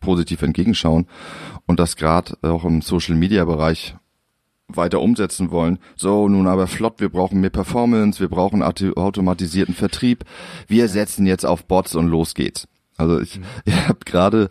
positiv 0.01 0.43
entgegenschauen 0.43 1.07
und 1.67 1.81
das 1.81 1.97
gerade 1.97 2.37
auch 2.43 2.65
im 2.65 2.83
Social-Media-Bereich 2.83 3.97
weiter 4.69 5.01
umsetzen 5.01 5.51
wollen. 5.51 5.79
So, 5.97 6.29
nun 6.29 6.47
aber 6.47 6.67
flott, 6.67 7.01
wir 7.01 7.09
brauchen 7.09 7.41
mehr 7.41 7.51
Performance, 7.51 8.21
wir 8.21 8.29
brauchen 8.29 8.63
automatisierten 8.63 9.75
Vertrieb. 9.75 10.25
Wir 10.67 10.89
setzen 10.89 11.27
jetzt 11.27 11.45
auf 11.45 11.65
Bots 11.65 11.95
und 11.95 12.09
los 12.09 12.35
geht's. 12.35 12.69
Also 12.97 13.21
ich, 13.21 13.39
mhm. 13.39 13.45
ich 13.65 13.89
habe 13.89 14.01
gerade 14.05 14.51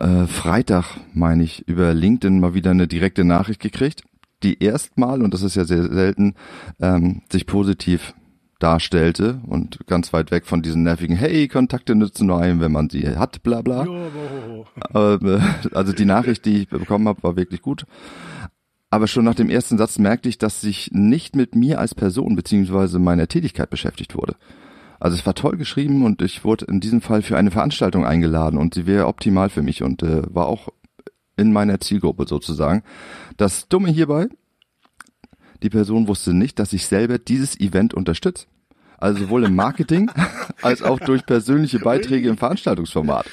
äh, 0.00 0.26
Freitag, 0.26 0.96
meine 1.14 1.44
ich, 1.44 1.66
über 1.68 1.94
LinkedIn 1.94 2.40
mal 2.40 2.54
wieder 2.54 2.72
eine 2.72 2.88
direkte 2.88 3.24
Nachricht 3.24 3.60
gekriegt, 3.60 4.02
die 4.42 4.62
erstmal, 4.62 5.22
und 5.22 5.32
das 5.32 5.42
ist 5.42 5.56
ja 5.56 5.64
sehr 5.64 5.84
selten, 5.92 6.34
ähm, 6.80 7.22
sich 7.30 7.46
positiv 7.46 8.14
darstellte 8.58 9.40
und 9.46 9.86
ganz 9.86 10.12
weit 10.12 10.30
weg 10.30 10.46
von 10.46 10.62
diesen 10.62 10.82
nervigen 10.82 11.16
Hey, 11.16 11.46
Kontakte 11.46 11.94
nützen 11.94 12.26
nur 12.26 12.40
einem, 12.40 12.60
wenn 12.60 12.72
man 12.72 12.88
sie 12.88 13.06
hat, 13.16 13.42
bla 13.42 13.60
bla. 13.60 13.84
Jo, 13.84 14.66
äh, 14.94 15.40
also 15.74 15.92
die 15.92 16.06
Nachricht, 16.06 16.44
die 16.46 16.62
ich 16.62 16.68
bekommen 16.68 17.06
habe, 17.06 17.22
war 17.22 17.36
wirklich 17.36 17.60
gut. 17.60 17.84
Aber 18.96 19.08
schon 19.08 19.26
nach 19.26 19.34
dem 19.34 19.50
ersten 19.50 19.76
Satz 19.76 19.98
merkte 19.98 20.30
ich, 20.30 20.38
dass 20.38 20.62
sich 20.62 20.88
nicht 20.90 21.36
mit 21.36 21.54
mir 21.54 21.80
als 21.80 21.94
Person 21.94 22.34
beziehungsweise 22.34 22.98
meiner 22.98 23.28
Tätigkeit 23.28 23.68
beschäftigt 23.68 24.14
wurde. 24.14 24.36
Also 24.98 25.18
es 25.18 25.26
war 25.26 25.34
toll 25.34 25.58
geschrieben 25.58 26.02
und 26.02 26.22
ich 26.22 26.46
wurde 26.46 26.64
in 26.64 26.80
diesem 26.80 27.02
Fall 27.02 27.20
für 27.20 27.36
eine 27.36 27.50
Veranstaltung 27.50 28.06
eingeladen 28.06 28.58
und 28.58 28.72
sie 28.72 28.86
wäre 28.86 29.06
optimal 29.06 29.50
für 29.50 29.60
mich 29.60 29.82
und 29.82 30.02
äh, 30.02 30.22
war 30.34 30.46
auch 30.46 30.70
in 31.36 31.52
meiner 31.52 31.78
Zielgruppe 31.78 32.26
sozusagen. 32.26 32.84
Das 33.36 33.68
Dumme 33.68 33.90
hierbei, 33.90 34.28
die 35.62 35.68
Person 35.68 36.08
wusste 36.08 36.32
nicht, 36.32 36.58
dass 36.58 36.72
ich 36.72 36.86
selber 36.86 37.18
dieses 37.18 37.60
Event 37.60 37.92
unterstütze. 37.92 38.46
Also 38.98 39.24
sowohl 39.24 39.44
im 39.44 39.54
Marketing 39.54 40.10
als 40.62 40.82
auch 40.82 40.98
durch 41.00 41.26
persönliche 41.26 41.78
Beiträge 41.78 42.28
im 42.28 42.36
Veranstaltungsformat. 42.36 43.26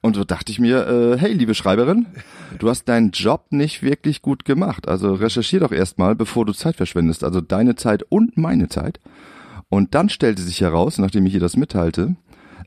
Und 0.00 0.16
so 0.16 0.24
dachte 0.24 0.50
ich 0.50 0.58
mir, 0.58 0.86
äh, 0.86 1.18
hey, 1.18 1.32
liebe 1.32 1.54
Schreiberin, 1.54 2.06
du 2.58 2.68
hast 2.68 2.88
deinen 2.88 3.10
Job 3.10 3.46
nicht 3.50 3.82
wirklich 3.82 4.22
gut 4.22 4.44
gemacht. 4.44 4.88
Also 4.88 5.14
recherchier 5.14 5.60
doch 5.60 5.72
erstmal, 5.72 6.14
bevor 6.14 6.46
du 6.46 6.52
Zeit 6.52 6.76
verschwendest. 6.76 7.22
Also 7.22 7.40
deine 7.40 7.76
Zeit 7.76 8.02
und 8.08 8.36
meine 8.36 8.68
Zeit. 8.68 9.00
Und 9.68 9.94
dann 9.94 10.08
stellte 10.08 10.42
sich 10.42 10.60
heraus, 10.60 10.98
nachdem 10.98 11.26
ich 11.26 11.34
ihr 11.34 11.40
das 11.40 11.56
mitteilte, 11.56 12.16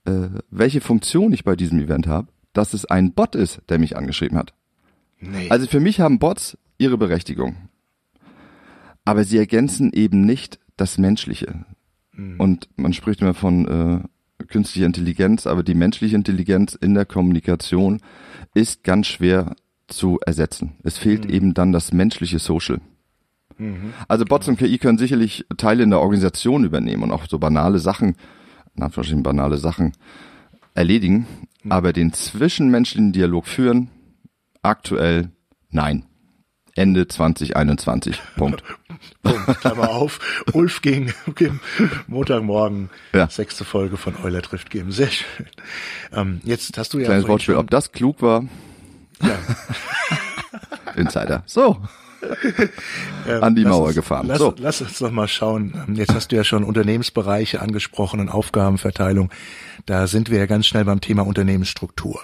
äh, 0.06 0.30
welche 0.50 0.82
Funktion 0.82 1.34
ich 1.34 1.44
bei 1.44 1.56
diesem 1.56 1.80
Event 1.80 2.08
habe, 2.08 2.28
dass 2.54 2.74
es 2.74 2.86
ein 2.86 3.14
Bot 3.14 3.36
ist, 3.36 3.62
der 3.70 3.80
mich 3.80 3.98
angeschrieben 3.98 4.38
hat. 4.38 4.54
Nee. 5.20 5.50
Also 5.50 5.68
für 5.68 5.80
mich 5.80 6.00
haben 6.00 6.20
Bots 6.20 6.58
ihre 6.78 6.98
Berechtigung. 6.98 7.56
Aber 9.06 9.24
sie 9.24 9.38
ergänzen 9.38 9.92
eben 9.92 10.22
nicht 10.22 10.60
das 10.78 10.98
Menschliche. 10.98 11.66
Mhm. 12.14 12.40
Und 12.40 12.70
man 12.76 12.94
spricht 12.94 13.22
immer 13.22 13.34
von 13.34 13.68
äh, 13.68 14.46
künstlicher 14.46 14.86
Intelligenz, 14.86 15.48
aber 15.48 15.64
die 15.64 15.76
menschliche 15.76 16.16
Intelligenz 16.16 16.76
in 16.76 16.94
der 16.94 17.06
Kommunikation 17.06 18.02
ist 18.54 18.84
ganz 18.84 19.08
schwer 19.08 19.56
zu 19.88 20.20
ersetzen. 20.26 20.74
Es 20.84 20.98
fehlt 20.98 21.26
mhm. 21.26 21.34
eben 21.34 21.54
dann 21.54 21.72
das 21.72 21.92
menschliche 21.92 22.40
Social. 22.40 22.80
Mhm. 23.58 23.94
Also 24.08 24.26
Bots 24.26 24.48
und 24.48 24.58
KI 24.58 24.78
können 24.78 24.98
sicherlich 24.98 25.46
Teile 25.58 25.84
in 25.84 25.90
der 25.90 26.00
Organisation 26.00 26.64
übernehmen 26.64 27.04
und 27.04 27.12
auch 27.12 27.26
so 27.28 27.40
banale 27.40 27.80
Sachen, 27.80 28.16
in 28.76 28.84
Anführungsstrichen 28.84 29.24
banale 29.24 29.58
Sachen 29.58 29.94
erledigen, 30.74 31.28
mhm. 31.64 31.72
aber 31.72 31.94
den 31.94 32.14
zwischenmenschlichen 32.14 33.12
Dialog 33.12 33.48
führen, 33.48 33.90
aktuell 34.62 35.30
nein. 35.70 36.06
Ende 36.76 37.08
2021. 37.08 38.20
Punkt. 38.36 38.64
Punkt. 39.22 39.62
Klammer 39.62 39.90
auf. 39.90 40.20
Ulf 40.54 40.82
ging, 40.82 41.14
ging 41.36 41.60
Montagmorgen 42.08 42.90
ja. 43.14 43.30
sechste 43.30 43.66
Folge 43.66 43.98
von 43.98 44.16
Euler 44.24 44.42
trifft 44.42 44.70
geben. 44.70 44.92
Sehr 44.92 45.10
schön. 45.10 45.46
Ähm, 46.12 46.42
jetzt 46.44 46.78
hast 46.78 46.94
du 46.94 47.00
ja. 47.00 47.06
Kleines 47.06 47.28
Wortspiel. 47.28 47.56
Ob 47.56 47.70
das 47.70 47.92
klug 47.92 48.22
war? 48.22 48.44
Ja. 49.22 49.38
Insider. 50.96 51.44
So. 51.46 51.82
an 53.42 53.56
die 53.56 53.66
Mauer 53.66 53.88
uns, 53.88 53.96
gefahren. 53.96 54.28
Lass, 54.28 54.40
so. 54.40 54.54
lass 54.58 54.82
uns 54.82 55.00
doch 55.00 55.12
mal 55.12 55.28
schauen. 55.28 55.74
Ähm, 55.88 55.96
jetzt 55.96 56.14
hast 56.14 56.32
du 56.32 56.36
ja 56.36 56.44
schon 56.44 56.64
Unternehmensbereiche 56.64 57.62
angesprochen 57.62 58.20
und 58.20 58.30
Aufgabenverteilung. 58.30 59.30
Da 59.86 60.08
sind 60.08 60.30
wir 60.30 60.40
ja 60.40 60.46
ganz 60.46 60.68
schnell 60.68 60.86
beim 60.86 61.02
Thema 61.02 61.26
Unternehmensstruktur. 61.26 62.22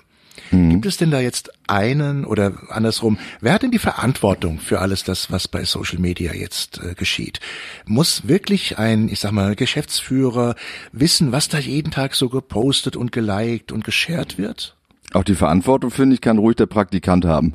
Mhm. 0.51 0.69
Gibt 0.71 0.85
es 0.85 0.97
denn 0.97 1.11
da 1.11 1.19
jetzt 1.19 1.51
einen 1.67 2.25
oder 2.25 2.53
andersrum, 2.69 3.17
wer 3.41 3.53
hat 3.53 3.63
denn 3.63 3.71
die 3.71 3.79
Verantwortung 3.79 4.59
für 4.59 4.79
alles 4.79 5.03
das, 5.03 5.31
was 5.31 5.47
bei 5.47 5.63
Social 5.63 5.99
Media 5.99 6.33
jetzt 6.33 6.79
äh, 6.83 6.93
geschieht? 6.95 7.39
Muss 7.85 8.27
wirklich 8.27 8.77
ein, 8.77 9.09
ich 9.09 9.19
sag 9.19 9.31
mal, 9.31 9.55
Geschäftsführer 9.55 10.55
wissen, 10.91 11.31
was 11.31 11.49
da 11.49 11.57
jeden 11.57 11.91
Tag 11.91 12.15
so 12.15 12.29
gepostet 12.29 12.95
und 12.95 13.11
geliked 13.11 13.71
und 13.71 13.83
geshared 13.83 14.37
wird? 14.37 14.75
Auch 15.13 15.23
die 15.23 15.35
Verantwortung, 15.35 15.89
finde 15.89 16.13
ich, 16.13 16.21
kann 16.21 16.37
ruhig 16.37 16.55
der 16.55 16.67
Praktikant 16.67 17.25
haben. 17.25 17.53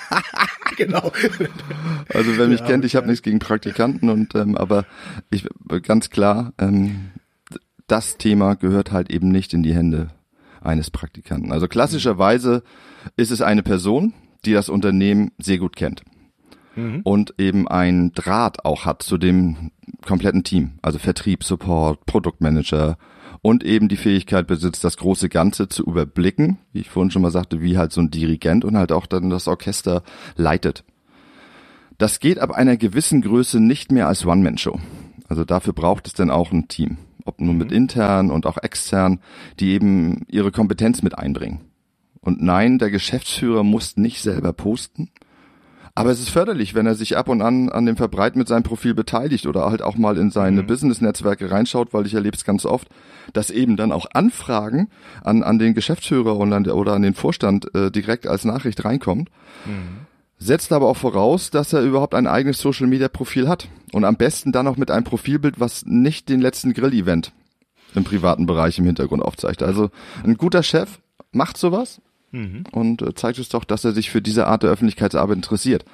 genau. 0.76 1.10
Also 2.12 2.36
wer 2.36 2.48
mich 2.48 2.60
ja, 2.60 2.66
kennt, 2.66 2.84
ich 2.84 2.96
habe 2.96 3.06
nichts 3.06 3.22
gegen 3.22 3.38
Praktikanten 3.38 4.10
und 4.10 4.34
ähm, 4.34 4.56
aber 4.56 4.84
ich 5.30 5.46
ganz 5.82 6.10
klar, 6.10 6.52
ähm, 6.58 7.12
das 7.86 8.18
Thema 8.18 8.56
gehört 8.56 8.92
halt 8.92 9.10
eben 9.10 9.28
nicht 9.28 9.54
in 9.54 9.62
die 9.62 9.74
Hände 9.74 10.08
eines 10.60 10.90
Praktikanten. 10.90 11.52
Also 11.52 11.68
klassischerweise 11.68 12.62
ist 13.16 13.30
es 13.30 13.42
eine 13.42 13.62
Person, 13.62 14.14
die 14.44 14.52
das 14.52 14.68
Unternehmen 14.68 15.32
sehr 15.38 15.58
gut 15.58 15.76
kennt 15.76 16.02
mhm. 16.76 17.00
und 17.02 17.34
eben 17.38 17.66
ein 17.68 18.12
Draht 18.12 18.64
auch 18.64 18.84
hat 18.84 19.02
zu 19.02 19.18
dem 19.18 19.70
kompletten 20.04 20.44
Team, 20.44 20.72
also 20.82 20.98
Vertrieb, 20.98 21.44
Support, 21.44 22.06
Produktmanager 22.06 22.96
und 23.42 23.64
eben 23.64 23.88
die 23.88 23.96
Fähigkeit 23.96 24.46
besitzt, 24.46 24.84
das 24.84 24.96
große 24.96 25.28
Ganze 25.28 25.68
zu 25.68 25.84
überblicken, 25.84 26.58
wie 26.72 26.80
ich 26.80 26.90
vorhin 26.90 27.10
schon 27.10 27.22
mal 27.22 27.30
sagte, 27.30 27.60
wie 27.60 27.78
halt 27.78 27.92
so 27.92 28.00
ein 28.00 28.10
Dirigent 28.10 28.64
und 28.64 28.76
halt 28.76 28.92
auch 28.92 29.06
dann 29.06 29.30
das 29.30 29.48
Orchester 29.48 30.02
leitet. 30.36 30.84
Das 31.98 32.20
geht 32.20 32.38
ab 32.38 32.50
einer 32.50 32.76
gewissen 32.76 33.22
Größe 33.22 33.58
nicht 33.58 33.90
mehr 33.90 34.06
als 34.06 34.26
One-Man-Show. 34.26 34.78
Also 35.28 35.44
dafür 35.44 35.72
braucht 35.72 36.06
es 36.06 36.12
dann 36.12 36.30
auch 36.30 36.52
ein 36.52 36.68
Team 36.68 36.98
ob 37.26 37.40
nur 37.40 37.54
mit 37.54 37.70
mhm. 37.70 37.76
intern 37.76 38.30
und 38.30 38.46
auch 38.46 38.58
extern, 38.58 39.20
die 39.60 39.72
eben 39.72 40.24
ihre 40.28 40.52
Kompetenz 40.52 41.02
mit 41.02 41.16
einbringen. 41.16 41.60
Und 42.20 42.42
nein, 42.42 42.78
der 42.78 42.90
Geschäftsführer 42.90 43.62
muss 43.62 43.96
nicht 43.96 44.20
selber 44.20 44.52
posten. 44.52 45.10
Aber 45.94 46.10
es 46.10 46.20
ist 46.20 46.28
förderlich, 46.28 46.74
wenn 46.74 46.86
er 46.86 46.94
sich 46.94 47.16
ab 47.16 47.28
und 47.28 47.40
an 47.40 47.70
an 47.70 47.86
dem 47.86 47.96
Verbreiten 47.96 48.38
mit 48.38 48.48
seinem 48.48 48.64
Profil 48.64 48.92
beteiligt 48.92 49.46
oder 49.46 49.70
halt 49.70 49.80
auch 49.80 49.96
mal 49.96 50.18
in 50.18 50.30
seine 50.30 50.62
mhm. 50.62 50.66
Business-Netzwerke 50.66 51.50
reinschaut, 51.50 51.94
weil 51.94 52.04
ich 52.04 52.12
erlebe 52.12 52.36
es 52.36 52.44
ganz 52.44 52.66
oft, 52.66 52.88
dass 53.32 53.50
eben 53.50 53.76
dann 53.76 53.92
auch 53.92 54.06
Anfragen 54.12 54.88
an, 55.24 55.42
an 55.42 55.58
den 55.58 55.72
Geschäftsführer 55.72 56.36
und 56.36 56.52
an 56.52 56.64
der, 56.64 56.76
oder 56.76 56.92
an 56.92 57.02
den 57.02 57.14
Vorstand 57.14 57.74
äh, 57.74 57.90
direkt 57.90 58.26
als 58.26 58.44
Nachricht 58.44 58.84
reinkommt. 58.84 59.30
Mhm 59.64 60.06
setzt 60.38 60.72
aber 60.72 60.86
auch 60.86 60.96
voraus, 60.96 61.50
dass 61.50 61.72
er 61.72 61.82
überhaupt 61.82 62.14
ein 62.14 62.26
eigenes 62.26 62.58
Social 62.58 62.86
Media 62.86 63.08
Profil 63.08 63.48
hat. 63.48 63.68
Und 63.92 64.04
am 64.04 64.16
besten 64.16 64.52
dann 64.52 64.68
auch 64.68 64.76
mit 64.76 64.90
einem 64.90 65.04
Profilbild, 65.04 65.60
was 65.60 65.86
nicht 65.86 66.28
den 66.28 66.40
letzten 66.40 66.74
Grill-Event 66.74 67.32
im 67.94 68.04
privaten 68.04 68.46
Bereich 68.46 68.78
im 68.78 68.84
Hintergrund 68.84 69.22
aufzeigt. 69.22 69.62
Also 69.62 69.90
ein 70.22 70.36
guter 70.36 70.62
Chef 70.62 71.00
macht 71.32 71.56
sowas 71.56 72.00
mhm. 72.32 72.64
und 72.72 73.02
äh, 73.02 73.14
zeigt 73.14 73.38
es 73.38 73.48
doch, 73.48 73.64
dass 73.64 73.84
er 73.84 73.92
sich 73.92 74.10
für 74.10 74.20
diese 74.20 74.46
Art 74.46 74.62
der 74.62 74.70
Öffentlichkeitsarbeit 74.70 75.36
interessiert. 75.36 75.84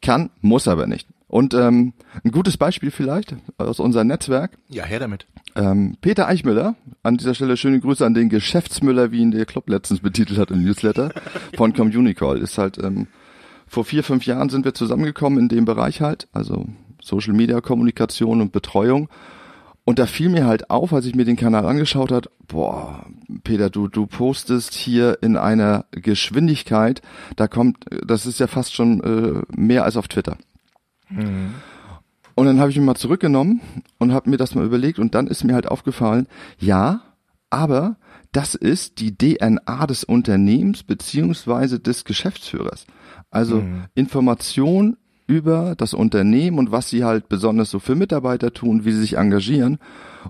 Kann, 0.00 0.30
muss 0.40 0.66
aber 0.66 0.86
nicht. 0.86 1.08
Und 1.28 1.54
ähm, 1.54 1.94
ein 2.24 2.30
gutes 2.30 2.58
Beispiel 2.58 2.90
vielleicht 2.90 3.36
aus 3.56 3.80
unserem 3.80 4.08
Netzwerk. 4.08 4.58
Ja, 4.68 4.84
her 4.84 4.98
damit. 4.98 5.26
Ähm, 5.54 5.96
Peter 6.00 6.28
Eichmüller, 6.28 6.74
an 7.02 7.16
dieser 7.16 7.34
Stelle 7.34 7.56
schöne 7.56 7.80
Grüße 7.80 8.04
an 8.04 8.12
den 8.12 8.28
Geschäftsmüller, 8.28 9.12
wie 9.12 9.20
ihn 9.20 9.30
der 9.30 9.46
Club 9.46 9.70
letztens 9.70 10.00
betitelt 10.00 10.38
hat 10.38 10.50
im 10.50 10.62
Newsletter 10.62 11.10
von 11.56 11.72
Communicall. 11.72 12.38
Ist 12.38 12.58
halt 12.58 12.76
ähm, 12.76 13.06
vor 13.72 13.86
vier, 13.86 14.04
fünf 14.04 14.26
Jahren 14.26 14.50
sind 14.50 14.66
wir 14.66 14.74
zusammengekommen 14.74 15.38
in 15.38 15.48
dem 15.48 15.64
Bereich 15.64 16.02
halt, 16.02 16.28
also 16.32 16.66
Social 17.00 17.32
Media 17.32 17.62
Kommunikation 17.62 18.42
und 18.42 18.52
Betreuung. 18.52 19.08
Und 19.84 19.98
da 19.98 20.04
fiel 20.04 20.28
mir 20.28 20.44
halt 20.44 20.68
auf, 20.68 20.92
als 20.92 21.06
ich 21.06 21.14
mir 21.14 21.24
den 21.24 21.36
Kanal 21.36 21.64
angeschaut 21.64 22.12
hat, 22.12 22.28
boah, 22.46 23.06
Peter, 23.44 23.70
du, 23.70 23.88
du 23.88 24.06
postest 24.06 24.74
hier 24.74 25.22
in 25.22 25.38
einer 25.38 25.86
Geschwindigkeit, 25.90 27.00
da 27.36 27.48
kommt, 27.48 27.86
das 28.06 28.26
ist 28.26 28.40
ja 28.40 28.46
fast 28.46 28.74
schon 28.74 29.00
äh, 29.00 29.42
mehr 29.58 29.84
als 29.84 29.96
auf 29.96 30.06
Twitter. 30.06 30.36
Mhm. 31.08 31.54
Und 32.34 32.44
dann 32.44 32.60
habe 32.60 32.70
ich 32.70 32.76
mich 32.76 32.84
mal 32.84 32.94
zurückgenommen 32.94 33.62
und 33.98 34.12
habe 34.12 34.28
mir 34.28 34.36
das 34.36 34.54
mal 34.54 34.66
überlegt 34.66 34.98
und 34.98 35.14
dann 35.14 35.28
ist 35.28 35.44
mir 35.44 35.54
halt 35.54 35.66
aufgefallen, 35.66 36.28
ja, 36.58 37.00
aber 37.48 37.96
das 38.32 38.54
ist 38.54 39.00
die 39.00 39.16
DNA 39.16 39.86
des 39.86 40.04
Unternehmens 40.04 40.82
beziehungsweise 40.82 41.80
des 41.80 42.04
Geschäftsführers. 42.04 42.86
Also 43.32 43.56
mhm. 43.56 43.86
Information 43.94 44.96
über 45.26 45.74
das 45.76 45.94
Unternehmen 45.94 46.58
und 46.58 46.70
was 46.70 46.90
sie 46.90 47.04
halt 47.04 47.28
besonders 47.28 47.70
so 47.70 47.78
für 47.78 47.94
Mitarbeiter 47.94 48.52
tun, 48.52 48.84
wie 48.84 48.92
sie 48.92 49.00
sich 49.00 49.16
engagieren 49.16 49.78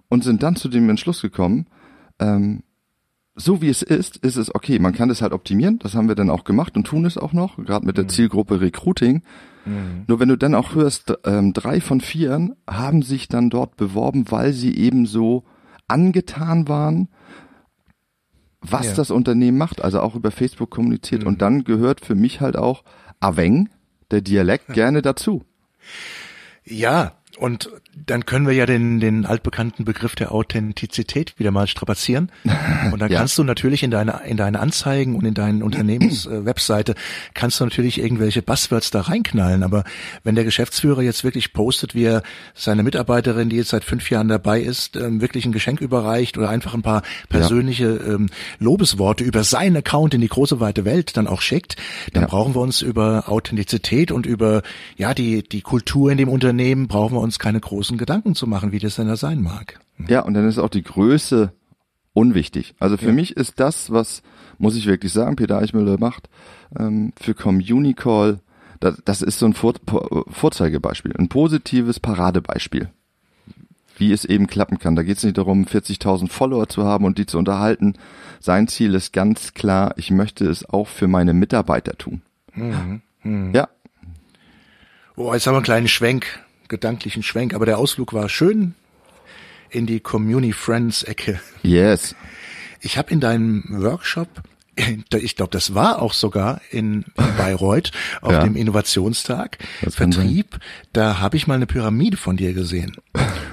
und 0.08 0.24
sind 0.24 0.42
dann 0.42 0.56
zu 0.56 0.68
dem 0.68 0.88
Entschluss 0.88 1.20
gekommen, 1.20 1.66
ähm, 2.18 2.62
so 3.34 3.62
wie 3.62 3.68
es 3.68 3.82
ist, 3.82 4.18
ist 4.18 4.36
es 4.36 4.54
okay. 4.54 4.78
Man 4.78 4.92
kann 4.92 5.08
das 5.08 5.22
halt 5.22 5.32
optimieren. 5.32 5.78
Das 5.78 5.94
haben 5.94 6.08
wir 6.08 6.14
dann 6.14 6.30
auch 6.30 6.44
gemacht 6.44 6.76
und 6.76 6.86
tun 6.86 7.06
es 7.06 7.16
auch 7.16 7.32
noch, 7.32 7.56
gerade 7.56 7.86
mit 7.86 7.96
der 7.96 8.04
mhm. 8.04 8.10
Zielgruppe 8.10 8.60
Recruiting. 8.60 9.22
Mhm. 9.64 10.04
Nur 10.06 10.20
wenn 10.20 10.28
du 10.28 10.36
dann 10.36 10.54
auch 10.54 10.74
hörst, 10.74 11.14
ähm, 11.24 11.52
drei 11.52 11.80
von 11.80 12.00
vier 12.00 12.54
haben 12.68 13.02
sich 13.02 13.28
dann 13.28 13.50
dort 13.50 13.76
beworben, 13.76 14.26
weil 14.30 14.52
sie 14.52 14.76
eben 14.76 15.06
so 15.06 15.44
angetan 15.88 16.68
waren 16.68 17.08
was 18.62 18.86
ja. 18.86 18.94
das 18.94 19.10
Unternehmen 19.10 19.58
macht, 19.58 19.82
also 19.82 20.00
auch 20.00 20.14
über 20.14 20.30
Facebook 20.30 20.70
kommuniziert. 20.70 21.22
Mhm. 21.22 21.28
Und 21.28 21.42
dann 21.42 21.64
gehört 21.64 22.00
für 22.00 22.14
mich 22.14 22.40
halt 22.40 22.56
auch 22.56 22.84
Aveng, 23.20 23.68
der 24.10 24.20
Dialekt, 24.20 24.72
gerne 24.72 25.02
dazu. 25.02 25.44
Ja, 26.64 27.12
und 27.42 27.70
dann 28.06 28.24
können 28.24 28.46
wir 28.46 28.54
ja 28.54 28.66
den, 28.66 29.00
den 29.00 29.26
altbekannten 29.26 29.84
Begriff 29.84 30.14
der 30.14 30.30
Authentizität 30.30 31.36
wieder 31.40 31.50
mal 31.50 31.66
strapazieren. 31.66 32.30
Und 32.92 33.02
dann 33.02 33.10
ja. 33.10 33.18
kannst 33.18 33.36
du 33.36 33.42
natürlich 33.42 33.82
in 33.82 33.90
deine, 33.90 34.20
in 34.26 34.36
deine 34.36 34.60
Anzeigen 34.60 35.16
und 35.16 35.24
in 35.24 35.34
deine 35.34 35.64
Unternehmenswebseite, 35.64 36.92
äh, 36.92 36.94
kannst 37.34 37.58
du 37.58 37.64
natürlich 37.64 37.98
irgendwelche 37.98 38.42
Buzzwords 38.42 38.92
da 38.92 39.00
reinknallen. 39.00 39.64
Aber 39.64 39.82
wenn 40.22 40.36
der 40.36 40.44
Geschäftsführer 40.44 41.02
jetzt 41.02 41.24
wirklich 41.24 41.52
postet, 41.52 41.96
wie 41.96 42.04
er 42.04 42.22
seine 42.54 42.84
Mitarbeiterin, 42.84 43.48
die 43.48 43.56
jetzt 43.56 43.70
seit 43.70 43.82
fünf 43.82 44.08
Jahren 44.08 44.28
dabei 44.28 44.60
ist, 44.60 44.94
ähm, 44.94 45.20
wirklich 45.20 45.44
ein 45.44 45.52
Geschenk 45.52 45.80
überreicht 45.80 46.38
oder 46.38 46.48
einfach 46.48 46.74
ein 46.74 46.82
paar 46.82 47.02
persönliche 47.28 48.00
ja. 48.06 48.14
ähm, 48.14 48.28
Lobesworte 48.60 49.24
über 49.24 49.42
seinen 49.42 49.78
Account 49.78 50.14
in 50.14 50.20
die 50.20 50.28
große 50.28 50.60
weite 50.60 50.84
Welt 50.84 51.16
dann 51.16 51.26
auch 51.26 51.40
schickt, 51.40 51.74
dann 52.12 52.22
ja. 52.22 52.28
brauchen 52.28 52.54
wir 52.54 52.60
uns 52.60 52.82
über 52.82 53.24
Authentizität 53.26 54.12
und 54.12 54.26
über 54.26 54.62
ja 54.96 55.12
die, 55.12 55.42
die 55.42 55.62
Kultur 55.62 56.12
in 56.12 56.18
dem 56.18 56.28
Unternehmen, 56.28 56.86
brauchen 56.86 57.16
wir 57.16 57.20
uns 57.20 57.31
keine 57.38 57.60
großen 57.60 57.98
Gedanken 57.98 58.34
zu 58.34 58.46
machen, 58.46 58.72
wie 58.72 58.78
das 58.78 58.96
denn 58.96 59.08
da 59.08 59.16
sein 59.16 59.42
mag. 59.42 59.80
Ja, 60.08 60.20
und 60.20 60.34
dann 60.34 60.48
ist 60.48 60.58
auch 60.58 60.68
die 60.68 60.82
Größe 60.82 61.52
unwichtig. 62.12 62.74
Also 62.78 62.96
für 62.96 63.06
ja. 63.06 63.12
mich 63.12 63.36
ist 63.36 63.60
das, 63.60 63.90
was, 63.90 64.22
muss 64.58 64.76
ich 64.76 64.86
wirklich 64.86 65.12
sagen, 65.12 65.36
Peter 65.36 65.58
Eichmüller 65.58 65.98
macht, 65.98 66.28
ähm, 66.78 67.12
für 67.20 67.34
Communicall, 67.34 68.40
das, 68.80 69.00
das 69.04 69.22
ist 69.22 69.38
so 69.38 69.46
ein 69.46 69.54
Vor 69.54 69.74
Vorzeigebeispiel, 70.28 71.14
ein 71.16 71.28
positives 71.28 72.00
Paradebeispiel 72.00 72.90
wie 73.96 74.12
es 74.12 74.24
eben 74.24 74.46
klappen 74.46 74.78
kann. 74.78 74.96
Da 74.96 75.02
geht 75.02 75.18
es 75.18 75.24
nicht 75.24 75.38
darum, 75.38 75.64
40.000 75.64 76.28
Follower 76.28 76.68
zu 76.68 76.84
haben 76.84 77.04
und 77.04 77.18
die 77.18 77.26
zu 77.26 77.38
unterhalten. 77.38 77.94
Sein 78.40 78.68
Ziel 78.68 78.94
ist 78.94 79.12
ganz 79.12 79.54
klar, 79.54 79.94
ich 79.96 80.10
möchte 80.10 80.46
es 80.48 80.68
auch 80.68 80.88
für 80.88 81.08
meine 81.08 81.34
Mitarbeiter 81.34 81.96
tun. 81.96 82.22
Mhm. 82.54 83.02
Mhm. 83.22 83.54
Ja. 83.54 83.68
Oh, 85.16 85.32
jetzt 85.32 85.46
haben 85.46 85.54
wir 85.54 85.58
einen 85.58 85.64
kleinen 85.64 85.88
Schwenk 85.88 86.40
gedanklichen 86.72 87.22
Schwenk, 87.22 87.54
aber 87.54 87.66
der 87.66 87.78
Ausflug 87.78 88.12
war 88.12 88.28
schön 88.28 88.74
in 89.70 89.86
die 89.86 90.00
Community 90.00 90.52
Friends 90.52 91.02
Ecke. 91.02 91.40
Yes. 91.62 92.16
Ich 92.80 92.98
habe 92.98 93.12
in 93.12 93.20
deinem 93.20 93.64
Workshop 93.68 94.42
ich 95.14 95.36
glaube, 95.36 95.50
das 95.50 95.74
war 95.74 96.00
auch 96.00 96.14
sogar 96.14 96.62
in, 96.70 97.04
Bayreuth 97.36 97.92
auf 98.22 98.32
ja. 98.32 98.42
dem 98.42 98.56
Innovationstag 98.56 99.58
Vertrieb. 99.86 100.58
Da 100.94 101.20
habe 101.20 101.36
ich 101.36 101.46
mal 101.46 101.54
eine 101.54 101.66
Pyramide 101.66 102.16
von 102.16 102.38
dir 102.38 102.54
gesehen. 102.54 102.96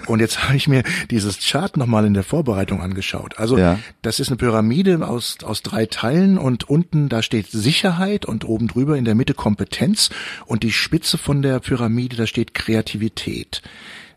Und 0.09 0.19
jetzt 0.19 0.43
habe 0.43 0.57
ich 0.57 0.67
mir 0.67 0.83
dieses 1.09 1.39
Chart 1.39 1.75
nochmal 1.77 2.05
in 2.05 2.13
der 2.13 2.23
Vorbereitung 2.23 2.81
angeschaut. 2.81 3.37
Also 3.37 3.57
ja. 3.57 3.79
das 4.01 4.19
ist 4.19 4.29
eine 4.29 4.37
Pyramide 4.37 5.07
aus, 5.07 5.37
aus 5.43 5.61
drei 5.61 5.85
Teilen 5.85 6.37
und 6.37 6.69
unten 6.69 7.09
da 7.09 7.21
steht 7.21 7.49
Sicherheit 7.49 8.25
und 8.25 8.45
oben 8.45 8.67
drüber 8.67 8.97
in 8.97 9.05
der 9.05 9.15
Mitte 9.15 9.33
Kompetenz 9.33 10.09
und 10.45 10.63
die 10.63 10.71
Spitze 10.71 11.17
von 11.17 11.41
der 11.41 11.59
Pyramide, 11.59 12.15
da 12.15 12.27
steht 12.27 12.53
Kreativität. 12.53 13.61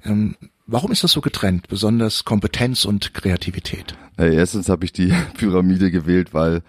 Ähm, 0.04 0.36
Warum 0.66 0.92
ist 0.92 1.02
das 1.02 1.12
so 1.12 1.20
getrennt, 1.20 1.68
besonders 1.68 2.24
Kompetenz 2.24 2.84
und 2.84 3.14
Kreativität? 3.14 3.94
Erstens 4.16 4.68
habe 4.68 4.84
ich 4.84 4.92
die 4.92 5.12
Pyramide 5.36 5.90
gewählt, 5.90 6.32
weil 6.32 6.62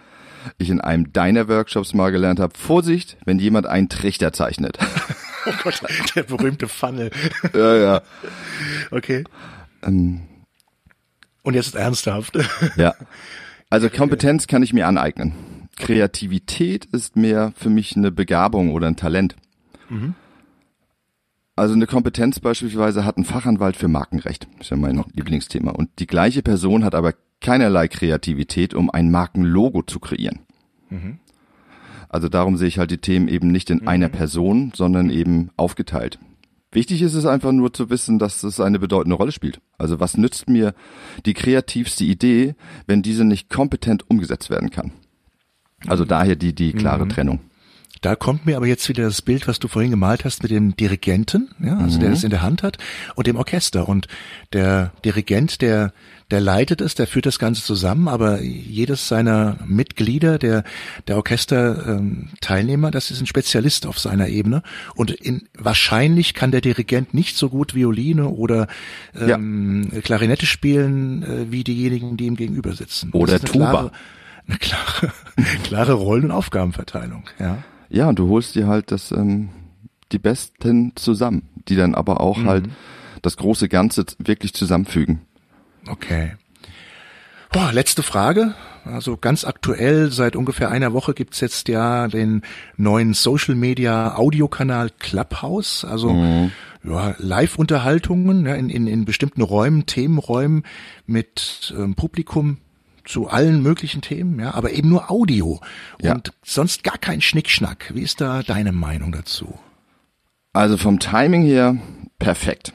ich 0.58 0.68
in 0.68 0.80
einem 0.80 1.12
deiner 1.12 1.48
Workshops 1.48 1.94
mal 1.94 2.10
gelernt 2.10 2.40
habe, 2.40 2.52
Vorsicht, 2.58 3.16
wenn 3.24 3.38
jemand 3.38 3.66
einen 3.66 3.88
Trichter 3.88 4.32
zeichnet. 4.32 4.78
Gott, 5.64 5.82
der 6.14 6.22
berühmte 6.22 6.68
Funnel. 6.68 7.10
ja, 7.52 7.76
ja. 7.76 8.02
Okay. 8.90 9.24
Ähm, 9.82 10.20
Und 11.42 11.54
jetzt 11.54 11.74
ernsthaft. 11.74 12.38
ja. 12.76 12.94
Also 13.70 13.90
Kompetenz 13.90 14.46
kann 14.46 14.62
ich 14.62 14.72
mir 14.72 14.86
aneignen. 14.86 15.32
Kreativität 15.76 16.84
ist 16.86 17.16
mehr 17.16 17.52
für 17.56 17.70
mich 17.70 17.96
eine 17.96 18.12
Begabung 18.12 18.70
oder 18.72 18.86
ein 18.86 18.96
Talent. 18.96 19.34
Also 21.56 21.74
eine 21.74 21.86
Kompetenz 21.86 22.38
beispielsweise 22.40 23.04
hat 23.04 23.16
ein 23.16 23.24
Fachanwalt 23.24 23.76
für 23.76 23.88
Markenrecht, 23.88 24.46
ist 24.60 24.70
ja 24.70 24.76
mein 24.76 25.04
Lieblingsthema. 25.12 25.70
Und 25.72 25.90
die 25.98 26.06
gleiche 26.06 26.42
Person 26.42 26.84
hat 26.84 26.94
aber 26.94 27.14
keinerlei 27.40 27.88
Kreativität, 27.88 28.74
um 28.74 28.90
ein 28.90 29.10
Markenlogo 29.10 29.82
zu 29.82 29.98
kreieren. 30.00 30.40
Also 32.14 32.28
darum 32.28 32.56
sehe 32.56 32.68
ich 32.68 32.78
halt 32.78 32.92
die 32.92 32.98
Themen 32.98 33.26
eben 33.26 33.48
nicht 33.48 33.70
in 33.70 33.88
einer 33.88 34.08
Person, 34.08 34.70
sondern 34.72 35.10
eben 35.10 35.50
aufgeteilt. 35.56 36.20
Wichtig 36.70 37.02
ist 37.02 37.14
es 37.14 37.26
einfach 37.26 37.50
nur 37.50 37.72
zu 37.72 37.90
wissen, 37.90 38.20
dass 38.20 38.44
es 38.44 38.60
eine 38.60 38.78
bedeutende 38.78 39.16
Rolle 39.16 39.32
spielt. 39.32 39.60
Also 39.78 39.98
was 39.98 40.16
nützt 40.16 40.48
mir 40.48 40.76
die 41.26 41.34
kreativste 41.34 42.04
Idee, 42.04 42.54
wenn 42.86 43.02
diese 43.02 43.24
nicht 43.24 43.50
kompetent 43.50 44.08
umgesetzt 44.08 44.48
werden 44.48 44.70
kann? 44.70 44.92
Also 45.88 46.04
daher 46.04 46.36
die, 46.36 46.54
die 46.54 46.72
klare 46.72 47.08
Trennung. 47.08 47.40
Da 48.00 48.16
kommt 48.16 48.44
mir 48.44 48.56
aber 48.56 48.66
jetzt 48.66 48.88
wieder 48.88 49.04
das 49.04 49.22
Bild, 49.22 49.48
was 49.48 49.58
du 49.58 49.68
vorhin 49.68 49.90
gemalt 49.90 50.24
hast 50.24 50.42
mit 50.42 50.50
dem 50.50 50.76
Dirigenten, 50.76 51.50
ja, 51.58 51.78
also 51.78 51.98
der 51.98 52.10
das 52.10 52.24
in 52.24 52.30
der 52.30 52.42
Hand 52.42 52.62
hat 52.62 52.78
und 53.14 53.26
dem 53.26 53.36
Orchester. 53.36 53.88
Und 53.88 54.08
der 54.52 54.92
Dirigent, 55.04 55.62
der, 55.62 55.92
der 56.30 56.40
leitet 56.40 56.80
es, 56.80 56.94
der 56.94 57.06
führt 57.06 57.26
das 57.26 57.38
Ganze 57.38 57.62
zusammen, 57.62 58.08
aber 58.08 58.42
jedes 58.42 59.08
seiner 59.08 59.58
Mitglieder, 59.64 60.38
der, 60.38 60.64
der 61.06 61.16
Orchesterteilnehmer, 61.16 62.90
das 62.90 63.10
ist 63.10 63.20
ein 63.20 63.26
Spezialist 63.26 63.86
auf 63.86 63.98
seiner 63.98 64.28
Ebene. 64.28 64.62
Und 64.94 65.10
in, 65.10 65.48
wahrscheinlich 65.56 66.34
kann 66.34 66.50
der 66.50 66.60
Dirigent 66.60 67.14
nicht 67.14 67.36
so 67.36 67.48
gut 67.48 67.74
Violine 67.74 68.28
oder 68.28 68.66
ähm, 69.18 69.90
Klarinette 70.02 70.46
spielen, 70.46 71.22
äh, 71.22 71.52
wie 71.52 71.64
diejenigen, 71.64 72.16
die 72.16 72.26
ihm 72.26 72.36
gegenüber 72.36 72.74
sitzen. 72.74 73.10
Oder 73.12 73.40
Tuba. 73.40 73.70
Klare, 73.70 73.92
eine 74.46 74.58
klare, 74.58 75.12
klare 75.62 75.92
Rollen- 75.94 76.24
und 76.24 76.30
Aufgabenverteilung, 76.32 77.24
ja. 77.38 77.62
Ja, 77.88 78.08
und 78.08 78.18
du 78.18 78.28
holst 78.28 78.54
dir 78.54 78.66
halt 78.66 78.90
das, 78.90 79.12
ähm, 79.12 79.50
die 80.12 80.18
Besten 80.18 80.92
zusammen, 80.96 81.48
die 81.68 81.76
dann 81.76 81.94
aber 81.94 82.20
auch 82.20 82.44
halt 82.44 82.66
das 83.22 83.36
große 83.36 83.68
Ganze 83.68 84.04
wirklich 84.18 84.54
zusammenfügen. 84.54 85.22
Okay. 85.88 86.34
Boah, 87.52 87.72
letzte 87.72 88.02
Frage. 88.02 88.54
Also 88.84 89.16
ganz 89.16 89.44
aktuell, 89.44 90.10
seit 90.10 90.36
ungefähr 90.36 90.70
einer 90.70 90.92
Woche 90.92 91.14
gibt's 91.14 91.40
jetzt 91.40 91.68
ja 91.68 92.08
den 92.08 92.42
neuen 92.76 93.14
Social 93.14 93.54
Media 93.54 94.16
Audiokanal 94.16 94.90
Clubhouse. 94.98 95.84
Also 95.84 96.10
ja, 96.82 97.14
Live-Unterhaltungen 97.18 98.44
ja, 98.44 98.54
in, 98.54 98.68
in, 98.68 98.86
in 98.86 99.04
bestimmten 99.04 99.40
Räumen, 99.40 99.86
Themenräumen 99.86 100.64
mit 101.06 101.74
ähm, 101.76 101.94
Publikum 101.94 102.58
zu 103.04 103.28
allen 103.28 103.62
möglichen 103.62 104.00
Themen, 104.00 104.38
ja, 104.40 104.54
aber 104.54 104.72
eben 104.72 104.88
nur 104.88 105.10
Audio 105.10 105.60
Ja. 106.00 106.14
und 106.14 106.32
sonst 106.44 106.84
gar 106.84 106.98
kein 106.98 107.20
Schnickschnack. 107.20 107.92
Wie 107.94 108.02
ist 108.02 108.20
da 108.20 108.42
deine 108.42 108.72
Meinung 108.72 109.12
dazu? 109.12 109.58
Also 110.52 110.76
vom 110.76 110.98
Timing 110.98 111.42
her 111.42 111.76
perfekt. 112.18 112.72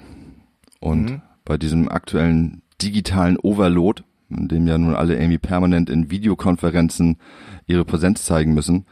Und 0.80 1.22
bei 1.46 1.58
diesem 1.58 1.90
aktuellen 1.90 2.62
digitalen 2.82 3.38
Overload, 3.38 4.04
in 4.30 4.48
dem 4.48 4.68
ja 4.68 4.78
nun 4.78 4.94
alle 4.96 5.16
irgendwie 5.16 5.38
permanent 5.40 5.90
in 5.90 6.12
Videokonferenzen 6.12 7.18
ihre 7.66 7.86
Präsenz 7.86 8.26
zeigen 8.26 8.54
müssen, 8.54 8.86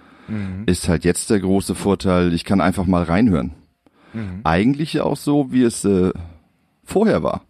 ist 0.65 0.89
halt 0.89 1.06
jetzt 1.06 1.30
der 1.30 1.39
große 1.39 1.73
Vorteil, 1.76 2.34
ich 2.34 2.43
kann 2.43 2.60
einfach 2.60 2.86
mal 2.86 3.04
reinhören. 3.04 3.54
Eigentlich 4.43 4.93
ja 4.93 5.04
auch 5.04 5.15
so, 5.17 5.52
wie 5.52 5.63
es 5.63 5.86
äh, 5.86 6.12
vorher 6.84 7.21
war. 7.23 7.43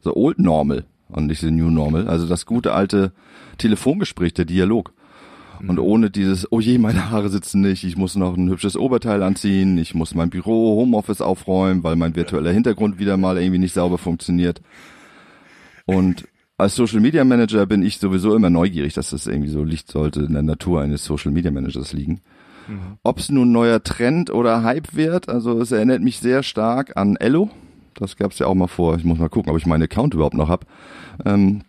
So 0.00 0.14
old 0.14 0.38
normal 0.38 0.84
und 1.12 1.26
nicht 1.26 1.40
so 1.40 1.50
new 1.50 1.70
normal. 1.70 2.08
Also 2.08 2.26
das 2.26 2.46
gute 2.46 2.72
alte 2.72 3.12
Telefongespräch, 3.58 4.34
der 4.34 4.44
Dialog. 4.44 4.92
Und 5.66 5.78
ohne 5.78 6.10
dieses, 6.10 6.50
oh 6.50 6.60
je, 6.60 6.78
meine 6.78 7.10
Haare 7.10 7.28
sitzen 7.28 7.60
nicht, 7.60 7.84
ich 7.84 7.96
muss 7.96 8.16
noch 8.16 8.34
ein 8.34 8.48
hübsches 8.48 8.76
Oberteil 8.76 9.22
anziehen, 9.22 9.76
ich 9.76 9.94
muss 9.94 10.14
mein 10.14 10.30
Büro, 10.30 10.80
Homeoffice 10.80 11.20
aufräumen, 11.20 11.84
weil 11.84 11.96
mein 11.96 12.16
virtueller 12.16 12.50
Hintergrund 12.50 12.98
wieder 12.98 13.18
mal 13.18 13.36
irgendwie 13.36 13.58
nicht 13.58 13.74
sauber 13.74 13.98
funktioniert. 13.98 14.62
Und 15.84 16.26
als 16.56 16.76
Social 16.76 17.00
Media 17.00 17.24
Manager 17.24 17.66
bin 17.66 17.82
ich 17.82 17.98
sowieso 17.98 18.34
immer 18.34 18.48
neugierig, 18.48 18.94
dass 18.94 19.10
das 19.10 19.26
irgendwie 19.26 19.50
so 19.50 19.62
liegt 19.62 19.90
sollte 19.90 20.20
in 20.20 20.32
der 20.32 20.42
Natur 20.42 20.80
eines 20.80 21.04
Social 21.04 21.30
Media 21.30 21.50
Managers 21.50 21.92
liegen. 21.92 22.22
Ob 23.02 23.18
es 23.18 23.30
nun 23.30 23.52
neuer 23.52 23.82
Trend 23.82 24.30
oder 24.30 24.62
Hype 24.62 24.94
wird, 24.94 25.28
also 25.28 25.60
es 25.60 25.72
erinnert 25.72 26.02
mich 26.02 26.18
sehr 26.18 26.42
stark 26.42 26.96
an 26.96 27.16
Ello. 27.16 27.50
Das 28.00 28.16
gab 28.16 28.32
es 28.32 28.38
ja 28.38 28.46
auch 28.46 28.54
mal 28.54 28.66
vor. 28.66 28.96
Ich 28.96 29.04
muss 29.04 29.18
mal 29.18 29.28
gucken, 29.28 29.50
ob 29.50 29.58
ich 29.58 29.66
meinen 29.66 29.82
Account 29.82 30.14
überhaupt 30.14 30.34
noch 30.34 30.48
hab. 30.48 30.66
Ähm, 31.24 31.62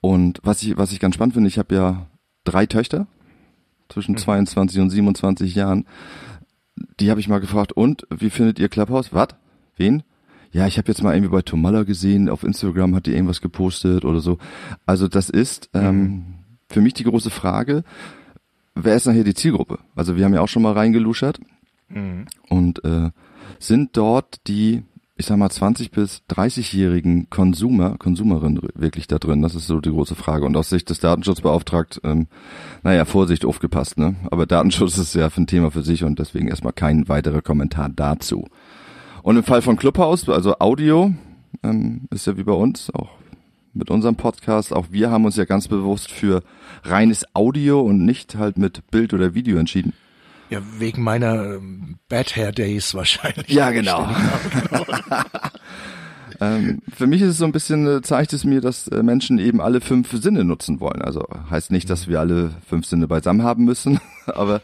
und 0.00 0.40
was 0.44 0.62
ich, 0.62 0.76
was 0.76 0.92
ich 0.92 1.00
ganz 1.00 1.14
spannend 1.16 1.34
finde, 1.34 1.48
ich 1.48 1.58
habe 1.58 1.74
ja 1.74 2.06
drei 2.44 2.66
Töchter 2.66 3.06
zwischen 3.88 4.16
22 4.16 4.80
und 4.80 4.90
27 4.90 5.54
Jahren. 5.54 5.86
Die 7.00 7.10
habe 7.10 7.20
ich 7.20 7.28
mal 7.28 7.40
gefragt, 7.40 7.72
und 7.72 8.06
wie 8.10 8.30
findet 8.30 8.58
ihr 8.58 8.68
Clubhouse? 8.68 9.12
Was? 9.12 9.28
Wen? 9.76 10.02
Ja, 10.52 10.66
ich 10.66 10.78
habe 10.78 10.88
jetzt 10.88 11.02
mal 11.02 11.14
irgendwie 11.14 11.32
bei 11.32 11.42
Tomalla 11.42 11.82
gesehen, 11.82 12.28
auf 12.28 12.44
Instagram 12.44 12.94
hat 12.94 13.06
die 13.06 13.12
irgendwas 13.12 13.40
gepostet 13.40 14.04
oder 14.04 14.20
so. 14.20 14.38
Also 14.84 15.08
das 15.08 15.28
ist 15.28 15.70
ähm, 15.74 16.24
für 16.68 16.80
mich 16.80 16.94
die 16.94 17.04
große 17.04 17.30
Frage, 17.30 17.82
wer 18.74 18.94
ist 18.94 19.06
nachher 19.06 19.24
die 19.24 19.34
Zielgruppe? 19.34 19.78
Also 19.94 20.16
wir 20.16 20.24
haben 20.24 20.34
ja 20.34 20.40
auch 20.40 20.48
schon 20.48 20.62
mal 20.62 20.72
reingeluschert 20.72 21.40
und 22.48 22.84
äh, 22.84 23.10
sind 23.58 23.96
dort 23.96 24.46
die, 24.46 24.82
ich 25.16 25.26
sag 25.26 25.38
mal, 25.38 25.50
20 25.50 25.90
bis 25.90 26.22
30-jährigen 26.30 27.30
Konsumer, 27.30 27.96
Konsumerinnen 27.98 28.60
wirklich 28.74 29.06
da 29.06 29.18
drin? 29.18 29.42
Das 29.42 29.54
ist 29.54 29.66
so 29.66 29.80
die 29.80 29.90
große 29.90 30.14
Frage. 30.14 30.44
Und 30.46 30.56
aus 30.56 30.68
Sicht 30.68 30.90
des 30.90 31.00
Datenschutzbeauftragten, 31.00 32.00
ähm, 32.04 32.26
naja, 32.82 33.04
Vorsicht, 33.04 33.44
aufgepasst, 33.44 33.98
ne? 33.98 34.16
Aber 34.30 34.46
Datenschutz 34.46 34.98
ist 34.98 35.14
ja 35.14 35.28
ein 35.34 35.46
Thema 35.46 35.70
für 35.70 35.82
sich 35.82 36.04
und 36.04 36.18
deswegen 36.18 36.48
erstmal 36.48 36.72
kein 36.72 37.08
weiterer 37.08 37.42
Kommentar 37.42 37.88
dazu. 37.88 38.46
Und 39.22 39.36
im 39.36 39.42
Fall 39.42 39.62
von 39.62 39.76
Clubhouse, 39.76 40.28
also 40.28 40.58
Audio, 40.58 41.12
ähm, 41.62 42.02
ist 42.10 42.26
ja 42.26 42.36
wie 42.36 42.44
bei 42.44 42.52
uns, 42.52 42.90
auch 42.94 43.10
mit 43.76 43.90
unserem 43.90 44.16
Podcast, 44.16 44.72
auch 44.72 44.86
wir 44.90 45.10
haben 45.10 45.24
uns 45.24 45.36
ja 45.36 45.44
ganz 45.44 45.68
bewusst 45.68 46.10
für 46.10 46.42
reines 46.82 47.24
Audio 47.34 47.80
und 47.80 48.04
nicht 48.04 48.36
halt 48.36 48.56
mit 48.56 48.90
Bild 48.90 49.12
oder 49.12 49.34
Video 49.34 49.58
entschieden. 49.58 49.92
Ja, 50.48 50.60
wegen 50.78 51.02
meiner 51.02 51.56
ähm, 51.56 51.98
Bad 52.08 52.36
Hair 52.36 52.52
Days 52.52 52.94
wahrscheinlich. 52.94 53.48
Ja, 53.48 53.70
genau. 53.70 54.08
ähm, 56.40 56.82
für 56.94 57.06
mich 57.06 57.22
ist 57.22 57.30
es 57.30 57.38
so 57.38 57.44
ein 57.44 57.52
bisschen, 57.52 57.86
äh, 57.86 58.02
zeigt 58.02 58.32
es 58.32 58.44
mir, 58.44 58.60
dass 58.60 58.86
äh, 58.88 59.02
Menschen 59.02 59.38
eben 59.38 59.60
alle 59.60 59.80
fünf 59.80 60.12
Sinne 60.12 60.44
nutzen 60.44 60.78
wollen. 60.78 61.02
Also 61.02 61.26
heißt 61.50 61.72
nicht, 61.72 61.90
dass 61.90 62.06
wir 62.06 62.20
alle 62.20 62.50
fünf 62.68 62.86
Sinne 62.86 63.08
beisammen 63.08 63.42
haben 63.42 63.64
müssen, 63.64 64.00
aber 64.26 64.62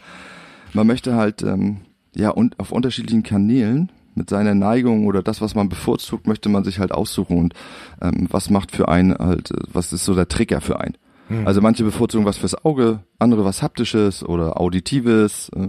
man 0.72 0.86
möchte 0.86 1.16
halt, 1.16 1.42
ähm, 1.42 1.78
ja, 2.14 2.30
und 2.30 2.60
auf 2.60 2.70
unterschiedlichen 2.70 3.24
Kanälen 3.24 3.90
mit 4.14 4.30
seiner 4.30 4.54
Neigung 4.54 5.06
oder 5.06 5.22
das, 5.22 5.40
was 5.40 5.54
man 5.54 5.68
bevorzugt, 5.68 6.26
möchte 6.26 6.48
man 6.48 6.64
sich 6.64 6.78
halt 6.78 6.92
aussuchen 6.92 7.38
und 7.38 7.54
ähm, 8.00 8.28
was 8.30 8.50
macht 8.50 8.70
für 8.70 8.88
einen 8.88 9.16
halt, 9.16 9.50
äh, 9.50 9.56
was 9.72 9.92
ist 9.92 10.04
so 10.04 10.14
der 10.14 10.28
Trigger 10.28 10.60
für 10.60 10.78
einen. 10.78 10.96
Also 11.44 11.60
manche 11.60 11.84
bevorzugen 11.84 12.24
was 12.26 12.38
fürs 12.38 12.64
Auge, 12.64 13.00
andere 13.18 13.44
was 13.44 13.62
haptisches 13.62 14.24
oder 14.24 14.60
auditives. 14.60 15.50
Äh, 15.50 15.68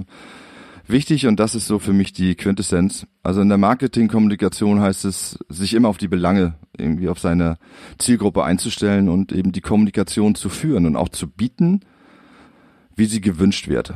wichtig 0.88 1.28
und 1.28 1.40
das 1.40 1.56
ist 1.56 1.68
so 1.68 1.80
für 1.80 1.94
mich 1.94 2.14
die 2.14 2.36
Quintessenz. 2.36 3.08
Also 3.22 3.42
in 3.42 3.50
der 3.50 3.58
Marketingkommunikation 3.58 4.82
heißt 4.82 5.06
es, 5.06 5.40
sich 5.50 5.74
immer 5.74 5.90
auf 5.90 5.98
die 5.98 6.08
Belange, 6.08 6.56
irgendwie 6.78 7.10
auf 7.10 7.20
seine 7.20 7.58
Zielgruppe 7.98 8.44
einzustellen 8.44 9.10
und 9.10 9.32
eben 9.32 9.52
die 9.52 9.62
Kommunikation 9.62 10.36
zu 10.36 10.50
führen 10.50 10.86
und 10.86 10.96
auch 10.96 11.10
zu 11.10 11.28
bieten, 11.28 11.82
wie 12.96 13.06
sie 13.06 13.22
gewünscht 13.22 13.68
wird. 13.68 13.94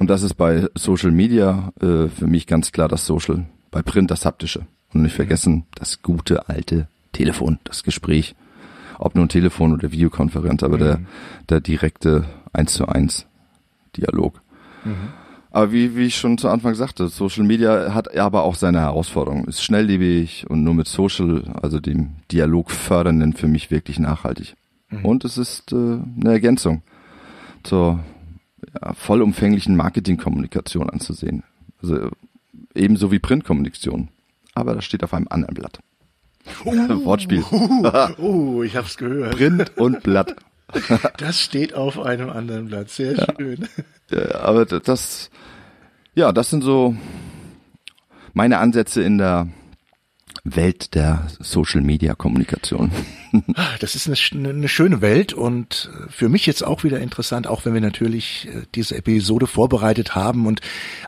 Und 0.00 0.10
das 0.10 0.22
ist 0.22 0.34
bei 0.34 0.68
Social 0.74 1.12
Media 1.12 1.72
äh, 1.80 2.08
für 2.08 2.26
mich 2.26 2.46
ganz 2.46 2.72
klar 2.72 2.88
das 2.88 3.06
Social, 3.06 3.46
bei 3.70 3.82
Print 3.82 4.10
das 4.10 4.24
haptische. 4.24 4.66
Und 4.92 5.02
nicht 5.02 5.14
vergessen, 5.14 5.64
das 5.74 6.02
gute 6.02 6.48
alte 6.48 6.88
Telefon, 7.12 7.58
das 7.64 7.82
Gespräch. 7.82 8.34
Ob 8.98 9.14
nun 9.14 9.28
Telefon 9.28 9.72
oder 9.72 9.92
Videokonferenz, 9.92 10.62
aber 10.62 10.78
der, 10.78 11.00
der 11.48 11.60
direkte 11.60 12.24
eins 12.52 12.74
zu 12.74 12.86
eins 12.86 13.26
Dialog. 13.96 14.40
Aber 15.50 15.72
wie, 15.72 15.96
wie 15.96 16.04
ich 16.04 16.16
schon 16.16 16.38
zu 16.38 16.48
Anfang 16.48 16.74
sagte, 16.74 17.08
Social 17.08 17.44
Media 17.44 17.94
hat 17.94 18.14
aber 18.16 18.42
auch 18.42 18.56
seine 18.56 18.80
Herausforderungen. 18.80 19.46
Ist 19.46 19.62
schnelllebig 19.62 20.46
und 20.48 20.62
nur 20.64 20.74
mit 20.74 20.86
Social, 20.86 21.44
also 21.62 21.80
dem 21.80 22.16
Dialog 22.30 22.70
fördernden, 22.70 23.32
für 23.32 23.48
mich 23.48 23.70
wirklich 23.70 23.98
nachhaltig. 23.98 24.54
Und 25.02 25.24
es 25.24 25.38
ist 25.38 25.72
äh, 25.72 25.76
eine 25.76 26.30
Ergänzung 26.30 26.82
zur 27.62 28.00
ja, 28.80 28.92
vollumfänglichen 28.94 29.76
Marketingkommunikation 29.76 30.90
anzusehen. 30.90 31.42
Also 31.82 31.96
äh, 31.96 32.10
ebenso 32.74 33.10
wie 33.10 33.18
Printkommunikation. 33.18 34.08
Aber 34.54 34.74
das 34.74 34.84
steht 34.84 35.04
auf 35.04 35.12
einem 35.12 35.26
anderen 35.28 35.54
Blatt. 35.54 35.80
Wortspiel. 36.64 37.44
Oh, 38.18 38.62
ich 38.62 38.76
hab's 38.76 38.96
gehört. 38.96 39.36
Print 39.36 39.76
und 39.76 40.02
Blatt. 40.02 40.34
Das 41.18 41.40
steht 41.40 41.74
auf 41.74 41.98
einem 42.00 42.28
anderen 42.28 42.66
Blatt. 42.66 42.90
Sehr 42.90 43.14
schön. 43.38 43.68
Ja, 44.10 44.40
aber 44.40 44.66
das, 44.66 45.30
ja, 46.14 46.32
das 46.32 46.50
sind 46.50 46.62
so 46.62 46.96
meine 48.34 48.58
Ansätze 48.58 49.02
in 49.02 49.18
der 49.18 49.48
Welt 50.44 50.94
der 50.94 51.26
Social 51.40 51.82
Media 51.82 52.14
Kommunikation. 52.14 52.90
Das 53.80 53.94
ist 53.94 54.06
eine, 54.06 54.48
eine, 54.48 54.68
schöne 54.68 55.00
Welt 55.00 55.32
und 55.32 55.90
für 56.08 56.28
mich 56.28 56.46
jetzt 56.46 56.64
auch 56.64 56.84
wieder 56.84 57.00
interessant, 57.00 57.46
auch 57.46 57.64
wenn 57.64 57.74
wir 57.74 57.80
natürlich 57.80 58.48
äh, 58.48 58.62
diese 58.74 58.96
Episode 58.96 59.46
vorbereitet 59.46 60.14
haben 60.14 60.46
und 60.46 60.60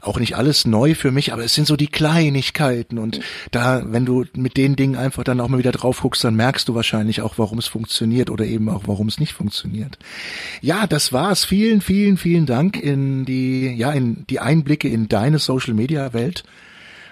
auch 0.03 0.19
nicht 0.19 0.37
alles 0.37 0.67
neu 0.67 0.95
für 0.95 1.11
mich, 1.11 1.33
aber 1.33 1.45
es 1.45 1.55
sind 1.55 1.67
so 1.67 1.77
die 1.77 1.87
Kleinigkeiten 1.87 2.99
und 2.99 3.21
da, 3.51 3.83
wenn 3.87 4.05
du 4.05 4.25
mit 4.35 4.57
den 4.57 4.77
Dingen 4.77 4.97
einfach 4.97 5.25
dann 5.25 5.41
auch 5.41 5.49
mal 5.49 5.59
wieder 5.59 5.73
drauf 5.73 6.01
guckst, 6.01 6.25
dann 6.25 6.35
merkst 6.37 6.69
du 6.69 6.75
wahrscheinlich 6.75 7.23
auch, 7.23 7.39
warum 7.39 7.59
es 7.59 7.67
funktioniert 7.67 8.31
oder 8.31 8.45
eben 8.45 8.69
auch, 8.69 8.83
warum 8.87 9.09
es 9.09 9.19
nicht 9.19 9.33
funktioniert. 9.33 9.99
Ja, 10.61 10.87
das 10.87 11.13
war's. 11.13 11.45
Vielen, 11.45 11.81
vielen, 11.81 12.17
vielen 12.17 12.47
Dank 12.47 12.77
in 12.77 13.25
die, 13.25 13.69
ja, 13.69 13.93
in 13.93 14.27
die 14.29 14.41
Einblicke 14.41 14.89
in 14.89 15.09
deine 15.09 15.39
Social 15.39 15.75
Media 15.75 16.13
Welt. 16.13 16.45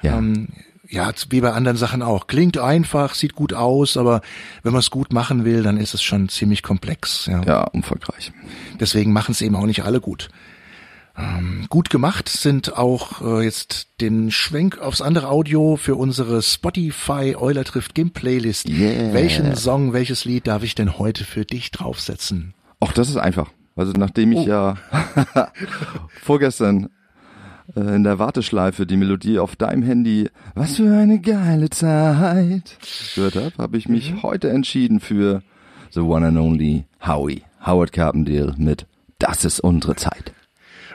Ja. 0.02 0.18
Ähm, 0.18 0.48
ja, 0.88 1.10
wie 1.30 1.40
bei 1.40 1.52
anderen 1.52 1.76
Sachen 1.76 2.02
auch. 2.02 2.26
Klingt 2.26 2.58
einfach, 2.58 3.14
sieht 3.14 3.34
gut 3.34 3.52
aus, 3.52 3.96
aber 3.96 4.20
wenn 4.62 4.72
man 4.72 4.80
es 4.80 4.90
gut 4.90 5.12
machen 5.12 5.44
will, 5.44 5.62
dann 5.62 5.76
ist 5.76 5.94
es 5.94 6.02
schon 6.02 6.28
ziemlich 6.28 6.62
komplex. 6.62 7.26
Ja, 7.26 7.42
ja 7.42 7.64
umfangreich. 7.64 8.32
Deswegen 8.80 9.12
machen 9.12 9.32
es 9.32 9.40
eben 9.40 9.56
auch 9.56 9.66
nicht 9.66 9.84
alle 9.84 10.00
gut. 10.00 10.28
Ähm, 11.18 11.66
gut 11.70 11.88
gemacht 11.88 12.28
sind 12.28 12.76
auch 12.76 13.22
äh, 13.22 13.42
jetzt 13.42 13.88
den 14.00 14.30
Schwenk 14.30 14.78
aufs 14.78 15.00
andere 15.00 15.28
Audio 15.28 15.76
für 15.76 15.94
unsere 15.94 16.42
Spotify 16.42 17.34
Euler 17.38 17.64
trifft 17.64 17.94
Gimp 17.94 18.14
Playlist. 18.14 18.68
Yeah. 18.68 19.14
Welchen 19.14 19.56
Song, 19.56 19.94
welches 19.94 20.26
Lied 20.26 20.46
darf 20.46 20.62
ich 20.62 20.74
denn 20.74 20.98
heute 20.98 21.24
für 21.24 21.46
dich 21.46 21.70
draufsetzen? 21.70 22.52
Ach, 22.80 22.92
das 22.92 23.08
ist 23.08 23.16
einfach. 23.16 23.50
Also 23.76 23.92
nachdem 23.92 24.32
ich 24.32 24.40
oh. 24.40 24.46
ja 24.46 24.76
vorgestern 26.22 26.90
in 27.74 28.04
der 28.04 28.18
Warteschleife 28.18 28.86
die 28.86 28.96
Melodie 28.96 29.38
auf 29.38 29.56
deinem 29.56 29.82
Handy 29.82 30.30
Was 30.54 30.76
für 30.76 30.96
eine 30.96 31.20
geile 31.20 31.70
Zeit 31.70 32.78
gehört 33.14 33.36
habe, 33.36 33.52
habe 33.58 33.76
ich 33.76 33.88
mich 33.88 34.12
mhm. 34.12 34.22
heute 34.22 34.50
entschieden 34.50 35.00
für 35.00 35.42
The 35.90 36.00
One 36.00 36.28
and 36.28 36.38
Only 36.38 36.84
Howie, 37.06 37.42
Howard 37.64 37.92
Carpendale 37.92 38.54
mit 38.58 38.86
Das 39.18 39.44
ist 39.44 39.60
unsere 39.60 39.96
Zeit. 39.96 40.32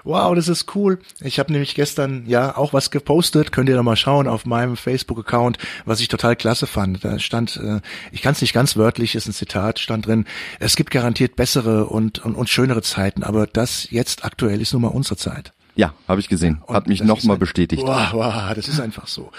Wow, 0.04 0.34
das 0.34 0.48
ist 0.48 0.76
cool. 0.76 1.00
Ich 1.20 1.38
habe 1.38 1.52
nämlich 1.52 1.76
gestern 1.76 2.26
ja 2.26 2.58
auch 2.58 2.74
was 2.74 2.90
gepostet, 2.90 3.52
könnt 3.52 3.70
ihr 3.70 3.76
da 3.76 3.84
mal 3.84 3.96
schauen 3.96 4.28
auf 4.28 4.46
meinem 4.46 4.76
Facebook-Account, 4.76 5.60
was 5.86 6.00
ich 6.00 6.08
total 6.08 6.36
klasse 6.36 6.66
fand. 6.66 7.06
Da 7.06 7.20
stand, 7.20 7.58
äh, 7.58 7.82
ich 8.12 8.22
kann 8.22 8.34
es 8.34 8.42
nicht 8.42 8.54
ganz 8.54 8.78
wörtlich, 8.78 9.14
ist 9.14 9.28
ein 9.28 9.34
Zitat, 9.34 9.80
stand 9.80 10.08
drin, 10.08 10.26
es 10.60 10.76
gibt 10.76 10.92
garantiert 10.92 11.36
bessere 11.36 11.86
und, 11.86 12.20
und, 12.26 12.36
und 12.36 12.50
schönere 12.50 12.82
Zeiten, 12.82 13.24
aber 13.24 13.46
das 13.46 13.92
jetzt 13.92 14.26
aktuell 14.26 14.60
ist 14.62 14.74
nun 14.74 14.82
mal 14.82 14.88
unsere 14.88 15.18
Zeit. 15.18 15.54
Ja, 15.76 15.94
habe 16.06 16.20
ich 16.20 16.28
gesehen. 16.28 16.62
Hat 16.68 16.88
mich 16.88 17.02
nochmal 17.02 17.38
bestätigt. 17.38 17.84
Wow, 17.84 18.12
wow, 18.12 18.54
das 18.54 18.68
ist 18.68 18.82
einfach 18.82 19.08
so. 19.08 19.32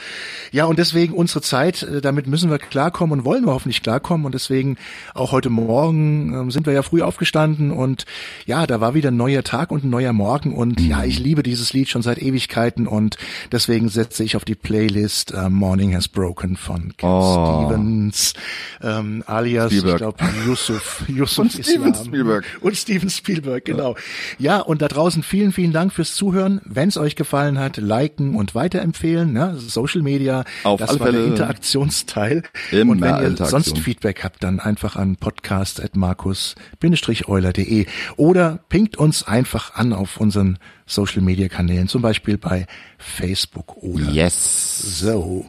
Ja, 0.51 0.65
und 0.65 0.79
deswegen 0.79 1.13
unsere 1.13 1.43
Zeit, 1.43 1.83
äh, 1.83 2.01
damit 2.01 2.27
müssen 2.27 2.51
wir 2.51 2.59
klarkommen 2.59 3.21
und 3.21 3.25
wollen 3.27 3.45
wir 3.45 3.53
hoffentlich 3.53 3.83
klarkommen. 3.83 4.25
Und 4.25 4.35
deswegen 4.35 4.79
auch 5.15 5.33
heute 5.33 5.51
Morgen 5.51 6.33
ähm, 6.33 6.51
sind 6.51 6.65
wir 6.65 6.73
ja 6.73 6.83
früh 6.83 7.03
aufgestanden 7.03 7.71
und 7.71 8.07
ja, 8.47 8.67
da 8.67 8.81
war 8.81 8.95
wieder 8.95 9.11
ein 9.11 9.17
neuer 9.17 9.43
Tag 9.43 9.71
und 9.71 9.85
ein 9.85 9.91
neuer 9.91 10.15
Morgen. 10.15 10.55
Und 10.55 10.81
mhm. 10.81 10.87
ja, 10.87 11.05
ich 11.05 11.19
liebe 11.19 11.43
dieses 11.43 11.75
Lied 11.75 11.91
schon 11.91 12.01
seit 12.01 12.19
Ewigkeiten 12.19 12.87
und 12.87 13.19
deswegen 13.51 13.91
setze 13.91 14.25
ich 14.25 14.35
auf 14.35 14.47
die 14.47 14.55
Playlist 14.55 15.35
uh, 15.35 15.51
Morning 15.51 15.95
Has 15.95 16.09
Broken 16.09 16.57
von 16.57 16.97
Cat 16.97 17.11
oh. 17.11 17.67
Stevens, 17.67 18.33
ähm, 18.81 19.23
alias, 19.27 19.71
Spielberg. 19.71 19.93
ich 19.93 19.99
glaube, 19.99 20.25
Yusuf, 20.47 21.05
Yusuf 21.09 21.39
und 21.39 21.53
Steven 21.53 21.95
Spielberg. 21.95 22.45
Und 22.63 22.77
Steven 22.77 23.11
Spielberg, 23.11 23.65
genau. 23.65 23.97
Ja. 24.39 24.57
ja, 24.57 24.61
und 24.61 24.83
da 24.83 24.89
draußen 24.89 25.23
vielen, 25.23 25.53
vielen 25.53 25.73
Dank 25.73 25.93
fürs 25.93 26.15
Zuhören. 26.15 26.22
Wenn 26.23 26.89
es 26.89 26.97
euch 26.97 27.17
gefallen 27.17 27.59
hat, 27.59 27.77
liken 27.79 28.37
und 28.37 28.55
weiterempfehlen. 28.55 29.33
Ne? 29.33 29.57
Social 29.59 30.03
Media, 30.03 30.45
Auf 30.63 30.79
das 30.79 30.91
war 31.01 31.07
Fälle. 31.07 31.19
der 31.19 31.27
Interaktionsteil. 31.29 32.43
Immer 32.71 32.93
und 32.93 33.01
wenn 33.01 33.17
ihr 33.21 33.35
sonst 33.47 33.77
Feedback 33.79 34.23
habt, 34.23 34.45
dann 34.45 34.61
einfach 34.61 34.95
an 34.97 35.17
podcast.markus-euler.de 35.17 37.87
oder 38.17 38.61
pinkt 38.69 38.97
uns 38.97 39.27
einfach 39.27 39.75
an 39.75 39.93
auf 39.93 40.19
unseren 40.19 40.59
Social 40.87 41.23
Media 41.23 41.49
Kanälen, 41.49 41.89
zum 41.89 42.03
Beispiel 42.03 42.39
bei 42.39 42.67
Facebook 42.99 43.77
oder 43.83 44.09
Yes. 44.11 45.01
So. 45.01 45.47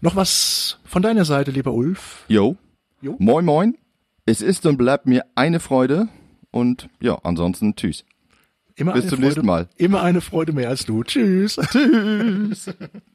Noch 0.00 0.14
was 0.16 0.78
von 0.84 1.02
deiner 1.02 1.24
Seite, 1.24 1.50
lieber 1.50 1.72
Ulf? 1.72 2.24
Jo. 2.28 2.56
jo. 3.00 3.16
Moin, 3.18 3.44
moin. 3.44 3.76
Es 4.24 4.40
ist 4.40 4.66
und 4.66 4.76
bleibt 4.76 5.06
mir 5.06 5.24
eine 5.34 5.58
Freude 5.58 6.06
und 6.52 6.88
ja, 7.00 7.18
ansonsten 7.24 7.74
tschüss. 7.74 8.04
Immer 8.82 8.94
Bis 8.94 9.02
zum 9.06 9.10
Freude, 9.10 9.22
nächsten 9.26 9.46
Mal. 9.46 9.68
Immer 9.76 10.02
eine 10.02 10.20
Freude 10.20 10.52
mehr 10.52 10.68
als 10.68 10.84
du. 10.84 11.04
Tschüss. 11.04 11.56
Tschüss. 11.70 12.68